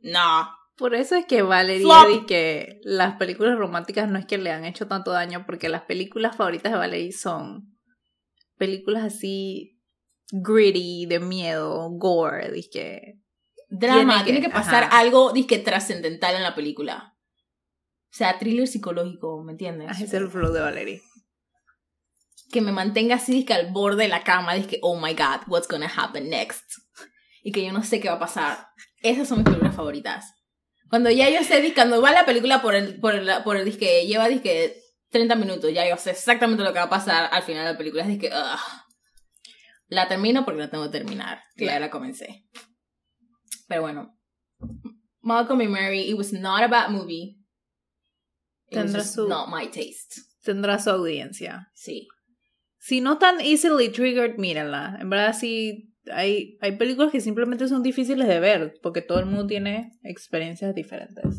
No. 0.00 0.48
Por 0.76 0.94
eso 0.94 1.14
es 1.14 1.26
que 1.26 1.42
Valerie 1.42 1.86
y 2.14 2.26
que 2.26 2.80
las 2.82 3.16
películas 3.16 3.56
románticas 3.56 4.08
no 4.10 4.18
es 4.18 4.26
que 4.26 4.38
le 4.38 4.50
han 4.50 4.64
hecho 4.64 4.86
tanto 4.86 5.10
daño, 5.10 5.44
porque 5.46 5.68
las 5.68 5.82
películas 5.82 6.36
favoritas 6.36 6.72
de 6.72 6.78
Valerie 6.78 7.12
son 7.12 7.76
películas 8.58 9.04
así 9.04 9.78
gritty, 10.30 11.06
de 11.06 11.20
miedo, 11.20 11.88
gore, 11.90 12.50
dije. 12.50 13.20
Drama, 13.68 13.98
Tiene 14.00 14.18
que- 14.18 14.24
tiene 14.24 14.40
que, 14.40 14.50
pasar 14.52 14.84
ajá. 14.84 14.98
algo, 14.98 15.32
dizque 15.32 15.58
trascendental 15.58 16.34
en 16.36 16.42
la 16.42 16.54
película. 16.54 17.14
O 18.12 18.16
sea, 18.16 18.38
thriller 18.38 18.66
psicológico, 18.68 19.42
¿me 19.44 19.52
entiendes? 19.52 19.88
Ah, 19.90 19.96
es 20.02 20.12
el 20.14 20.28
flow 20.30 20.52
de 20.52 20.60
Valerie. 20.60 21.02
que 22.52 22.60
me 22.60 22.70
mantenga 22.70 23.16
así 23.16 23.32
disque 23.32 23.52
al 23.52 23.72
borde 23.72 24.04
de 24.04 24.08
la 24.08 24.22
cama, 24.22 24.54
disque, 24.54 24.78
oh 24.80 24.98
my 25.00 25.14
god, 25.14 25.40
what's 25.48 25.66
gonna 25.66 25.90
happen 25.94 26.30
next? 26.30 26.62
Y 27.42 27.50
que 27.50 27.64
yo 27.64 27.72
no 27.72 27.82
sé 27.82 27.98
qué 28.00 28.08
va 28.08 28.14
a 28.14 28.18
pasar. 28.20 28.68
Esas 29.02 29.26
son 29.28 29.38
mis 29.38 29.44
películas 29.46 29.74
favoritas. 29.74 30.32
Cuando 30.88 31.10
ya 31.10 31.28
yo 31.28 31.42
sé, 31.42 31.60
disque, 31.60 31.74
cuando 31.74 32.00
va 32.00 32.12
la 32.12 32.24
película 32.24 32.62
por 32.62 32.76
el, 32.76 33.00
por 33.00 33.16
el, 33.16 33.28
por 33.42 33.56
el 33.56 33.64
disque, 33.64 34.06
lleva 34.06 34.28
disque 34.28 34.80
30 35.10 35.34
minutos, 35.34 35.72
ya 35.72 35.88
yo 35.88 35.96
sé 35.96 36.10
exactamente 36.12 36.62
lo 36.62 36.72
que 36.72 36.78
va 36.78 36.84
a 36.84 36.88
pasar 36.90 37.28
al 37.32 37.42
final 37.42 37.64
de 37.66 37.72
la 37.72 37.78
película. 37.78 38.02
Es 38.04 38.08
disque, 38.08 38.28
ugh. 38.32 38.60
La 39.88 40.06
termino 40.06 40.44
porque 40.44 40.60
la 40.60 40.70
tengo 40.70 40.84
que 40.84 40.90
terminar. 40.98 41.42
que 41.56 41.64
Ya 41.66 41.80
la 41.80 41.90
comencé. 41.90 42.44
Pero 43.66 43.82
bueno. 43.82 44.18
Malcolm 45.22 45.60
y 45.62 45.68
Mary, 45.68 46.08
it 46.08 46.16
was 46.16 46.32
not 46.32 46.62
a 46.62 46.68
bad 46.68 46.90
movie. 46.90 47.38
It 48.68 48.78
Tendrá 48.78 49.02
su- 49.02 49.28
not 49.28 49.48
my 49.48 49.66
taste. 49.66 50.22
Tendrá 50.42 50.78
su 50.78 50.90
audiencia. 50.90 51.70
Sí. 51.74 52.06
Si 52.78 53.00
no 53.00 53.18
tan 53.18 53.40
easily 53.40 53.88
triggered, 53.88 54.36
mírenla. 54.38 54.98
En 55.00 55.10
verdad, 55.10 55.32
sí, 55.36 55.92
hay, 56.12 56.56
hay 56.60 56.76
películas 56.76 57.10
que 57.10 57.20
simplemente 57.20 57.66
son 57.66 57.82
difíciles 57.82 58.28
de 58.28 58.38
ver 58.38 58.74
porque 58.82 59.02
todo 59.02 59.18
el 59.18 59.26
mundo 59.26 59.46
tiene 59.46 59.90
experiencias 60.04 60.74
diferentes. 60.74 61.36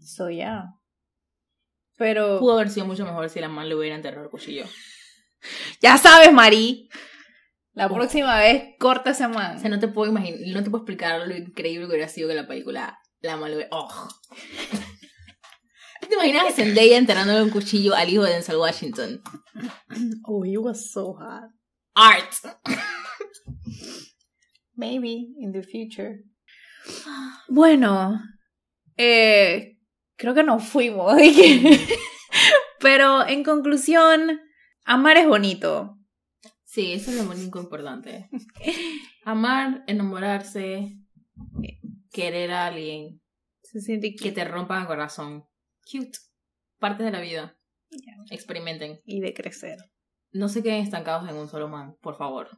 So, 0.00 0.30
yeah. 0.30 0.64
Pero. 1.98 2.38
Pudo 2.38 2.54
haber 2.54 2.70
sido 2.70 2.86
mucho 2.86 3.04
mejor 3.04 3.28
si 3.28 3.40
la 3.40 3.48
man 3.48 3.68
le 3.68 3.74
hubiera 3.74 3.94
enterrado 3.96 4.24
el 4.24 4.30
cuchillo. 4.30 4.64
Ya 5.80 5.96
sabes, 5.98 6.32
Mari. 6.32 6.88
La 7.78 7.88
próxima 7.88 8.40
vez, 8.40 8.74
corta 8.80 9.10
ese 9.10 9.28
man. 9.28 9.56
O 9.56 9.60
sea, 9.60 9.70
no 9.70 9.78
te 9.78 9.86
puedo 9.86 10.10
imaginar, 10.10 10.40
no 10.52 10.64
te 10.64 10.68
puedo 10.68 10.82
explicar 10.82 11.28
lo 11.28 11.36
increíble 11.36 11.86
que 11.86 11.92
hubiera 11.92 12.08
sido 12.08 12.28
que 12.28 12.34
la 12.34 12.48
película 12.48 12.98
la 13.20 13.36
hubiera... 13.36 13.68
¡Oh! 13.70 14.08
¿Te 16.00 16.12
imaginas 16.12 16.46
a 16.46 16.50
Zendaya 16.50 16.98
enterrándole 16.98 17.40
un 17.40 17.50
cuchillo 17.50 17.94
al 17.94 18.10
hijo 18.10 18.24
de 18.24 18.32
Denzel 18.32 18.56
Washington? 18.56 19.22
Oh, 20.24 20.44
he 20.44 20.58
was 20.58 20.90
so 20.90 21.14
hot. 21.14 21.52
¡Art! 21.94 22.34
Maybe 24.74 25.28
in 25.38 25.52
the 25.52 25.62
future. 25.62 26.24
Bueno, 27.48 28.20
eh, 28.96 29.78
creo 30.16 30.34
que 30.34 30.42
nos 30.42 30.64
fuimos. 30.64 31.14
Pero 32.80 33.26
en 33.26 33.44
conclusión, 33.44 34.40
amar 34.84 35.16
es 35.16 35.28
bonito. 35.28 35.97
Sí, 36.68 36.92
eso 36.92 37.10
es 37.10 37.16
lo 37.16 37.30
único 37.32 37.58
importante. 37.58 38.28
Amar, 39.24 39.84
enamorarse, 39.86 40.98
querer 42.12 42.50
a 42.52 42.66
alguien, 42.66 43.22
Se 43.62 43.80
siente 43.80 44.14
que 44.14 44.32
te 44.32 44.44
rompan 44.44 44.82
el 44.82 44.86
corazón. 44.86 45.44
Cute. 45.90 46.18
Parte 46.78 47.04
de 47.04 47.10
la 47.10 47.22
vida. 47.22 47.58
Experimenten. 48.30 49.00
y 49.06 49.20
de 49.20 49.32
crecer. 49.32 49.78
No 50.30 50.50
se 50.50 50.62
queden 50.62 50.82
estancados 50.82 51.26
en 51.30 51.36
un 51.36 51.48
solo 51.48 51.68
man, 51.68 51.96
por 52.02 52.18
favor. 52.18 52.50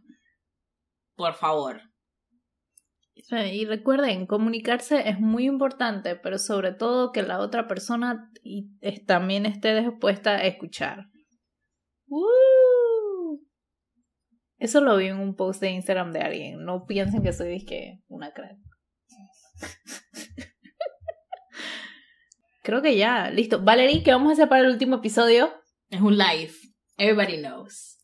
Por 1.14 1.34
favor. 1.34 1.80
Y 3.14 3.64
recuerden, 3.66 4.26
comunicarse 4.26 5.08
es 5.08 5.20
muy 5.20 5.44
importante, 5.44 6.16
pero 6.16 6.38
sobre 6.38 6.72
todo 6.72 7.12
que 7.12 7.22
la 7.22 7.38
otra 7.38 7.68
persona 7.68 8.28
también 9.06 9.46
esté 9.46 9.80
dispuesta 9.80 10.32
a 10.32 10.46
escuchar. 10.46 11.06
¡Woo! 12.08 12.26
Eso 14.60 14.80
lo 14.82 14.96
vi 14.96 15.06
en 15.06 15.18
un 15.18 15.34
post 15.34 15.60
de 15.60 15.70
Instagram 15.70 16.12
de 16.12 16.20
alguien. 16.20 16.64
No 16.64 16.84
piensen 16.86 17.22
que 17.22 17.32
soy 17.32 17.48
disque 17.48 18.02
una 18.08 18.32
crack. 18.32 18.58
Creo 22.62 22.82
que 22.82 22.96
ya, 22.96 23.30
listo. 23.30 23.62
Valerie, 23.62 24.02
¿qué 24.02 24.12
vamos 24.12 24.28
a 24.28 24.32
hacer 24.34 24.48
para 24.50 24.60
el 24.62 24.70
último 24.70 24.96
episodio? 24.96 25.50
Es 25.88 26.02
un 26.02 26.18
live. 26.18 26.52
Everybody 26.98 27.38
knows. 27.38 27.98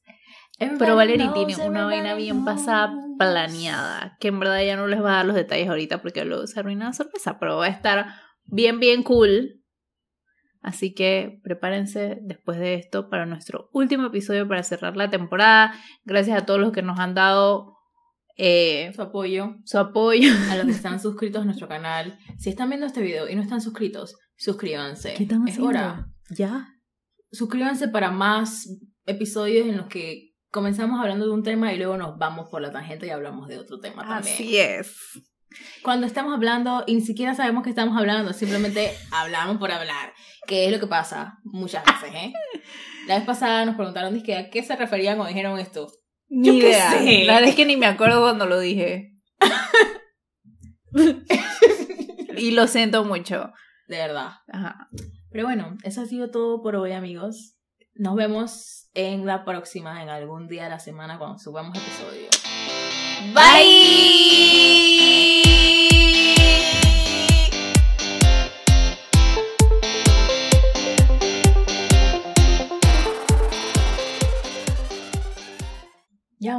Pero 0.59 0.97
Valerie 0.97 1.29
tiene 1.35 1.55
una 1.67 1.85
vaina 1.85 2.15
bien 2.15 2.47
pasada 2.47 2.91
planeada, 3.19 4.17
que 4.19 4.29
en 4.29 4.41
verdad 4.41 4.63
ya 4.65 4.77
no 4.77 4.87
les 4.87 5.03
va 5.03 5.11
a 5.11 5.17
dar 5.17 5.27
los 5.27 5.37
detalles 5.37 5.69
ahorita 5.69 6.01
porque 6.01 6.25
luego 6.25 6.47
se 6.47 6.59
arruina 6.59 6.87
la 6.87 6.93
sorpresa, 6.95 7.39
pero 7.39 7.59
va 7.59 7.67
a 7.67 7.69
estar 7.69 8.07
bien, 8.45 8.81
bien 8.81 9.03
cool. 9.03 9.63
Así 10.67 10.93
que 10.93 11.39
prepárense 11.45 12.19
después 12.23 12.59
de 12.59 12.75
esto 12.75 13.09
para 13.09 13.25
nuestro 13.25 13.71
último 13.73 14.09
episodio 14.09 14.49
para 14.49 14.65
cerrar 14.65 14.97
la 14.97 15.09
temporada. 15.11 15.73
Gracias 16.05 16.37
a 16.37 16.45
todos 16.45 16.59
los 16.59 16.73
que 16.73 16.83
nos 16.83 16.99
han 16.99 17.15
dado 17.15 17.77
eh, 18.37 18.91
Su 18.97 19.03
apoyo 19.03 19.55
su 19.65 19.79
apoyo. 19.79 20.29
a 20.51 20.57
los 20.57 20.67
que 20.67 20.73
están 20.83 20.99
suscritos 20.99 21.43
a 21.43 21.45
nuestro 21.45 21.69
canal. 21.69 22.19
Si 22.37 22.51
están 22.51 22.69
viendo 22.69 22.85
este 22.85 23.01
video 23.01 23.29
y 23.29 23.37
no 23.37 23.43
están 23.43 23.61
suscritos, 23.61 24.17
suscríbanse. 24.37 25.15
es 25.47 25.59
hora. 25.61 26.09
Ya. 26.31 26.67
Suscríbanse 27.31 27.87
para 27.87 28.11
más 28.11 28.69
episodios 29.05 29.69
en 29.69 29.77
los 29.77 29.87
que 29.87 30.35
comenzamos 30.51 30.99
hablando 30.99 31.27
de 31.27 31.33
un 31.33 31.45
tema 31.45 31.73
y 31.73 31.79
luego 31.79 31.97
nos 31.97 32.19
vamos 32.19 32.49
por 32.51 32.61
la 32.61 32.73
tangente 32.73 33.07
y 33.07 33.11
hablamos 33.11 33.47
de 33.47 33.59
otro 33.59 33.79
tema 33.79 34.03
también. 34.05 34.35
Así 34.35 34.57
es. 34.57 34.97
Cuando 35.83 36.07
estamos 36.07 36.35
hablando 36.35 36.85
y 36.87 36.95
ni 36.95 37.01
siquiera 37.01 37.35
sabemos 37.35 37.63
que 37.63 37.71
estamos 37.71 37.97
hablando, 37.97 38.33
simplemente 38.33 38.93
hablamos 39.13 39.59
por 39.59 39.71
hablar, 39.71 40.13
que 40.47 40.67
es 40.67 40.73
lo 40.73 40.81
que 40.81 40.87
pasa 40.87 41.39
muchas 41.45 41.85
veces, 41.85 42.15
¿eh? 42.15 42.33
La 43.07 43.17
vez 43.17 43.25
pasada 43.25 43.65
nos 43.65 43.77
preguntaron 43.77 44.13
dizque, 44.13 44.37
a 44.37 44.51
qué 44.51 44.63
se 44.63 44.75
referían 44.75 45.17
cuando 45.17 45.29
dijeron 45.29 45.59
esto. 45.59 45.87
Ni 46.29 46.49
Yo 46.49 46.53
qué 46.55 46.71
idea. 46.71 46.91
sé. 46.91 47.25
La 47.25 47.35
verdad 47.35 47.51
es 47.51 47.55
que 47.55 47.67
ni 47.67 47.77
me 47.77 47.87
acuerdo 47.87 48.21
cuando 48.21 48.47
lo 48.47 48.59
dije. 48.59 49.13
y 52.37 52.51
lo 52.51 52.67
siento 52.67 53.05
mucho. 53.05 53.53
De 53.87 53.99
verdad. 53.99 54.31
Ajá. 54.49 54.89
Pero 55.31 55.45
bueno, 55.45 55.77
eso 55.85 56.01
ha 56.01 56.07
sido 56.07 56.31
todo 56.31 56.63
por 56.63 56.75
hoy, 56.77 56.93
amigos. 56.93 57.57
Nos 57.95 58.17
vemos 58.17 58.89
en 58.95 59.25
la 59.25 59.45
próxima, 59.45 60.03
en 60.03 60.09
algún 60.09 60.49
día 60.49 60.65
de 60.65 60.71
la 60.71 60.79
semana, 60.79 61.19
cuando 61.19 61.39
subamos 61.39 61.79
episodio. 61.79 62.29
Ya, 63.35 63.43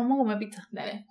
vamos 0.02 0.16
a 0.16 0.18
comer 0.20 0.38
pizza. 0.40 0.68
Dale. 0.72 1.08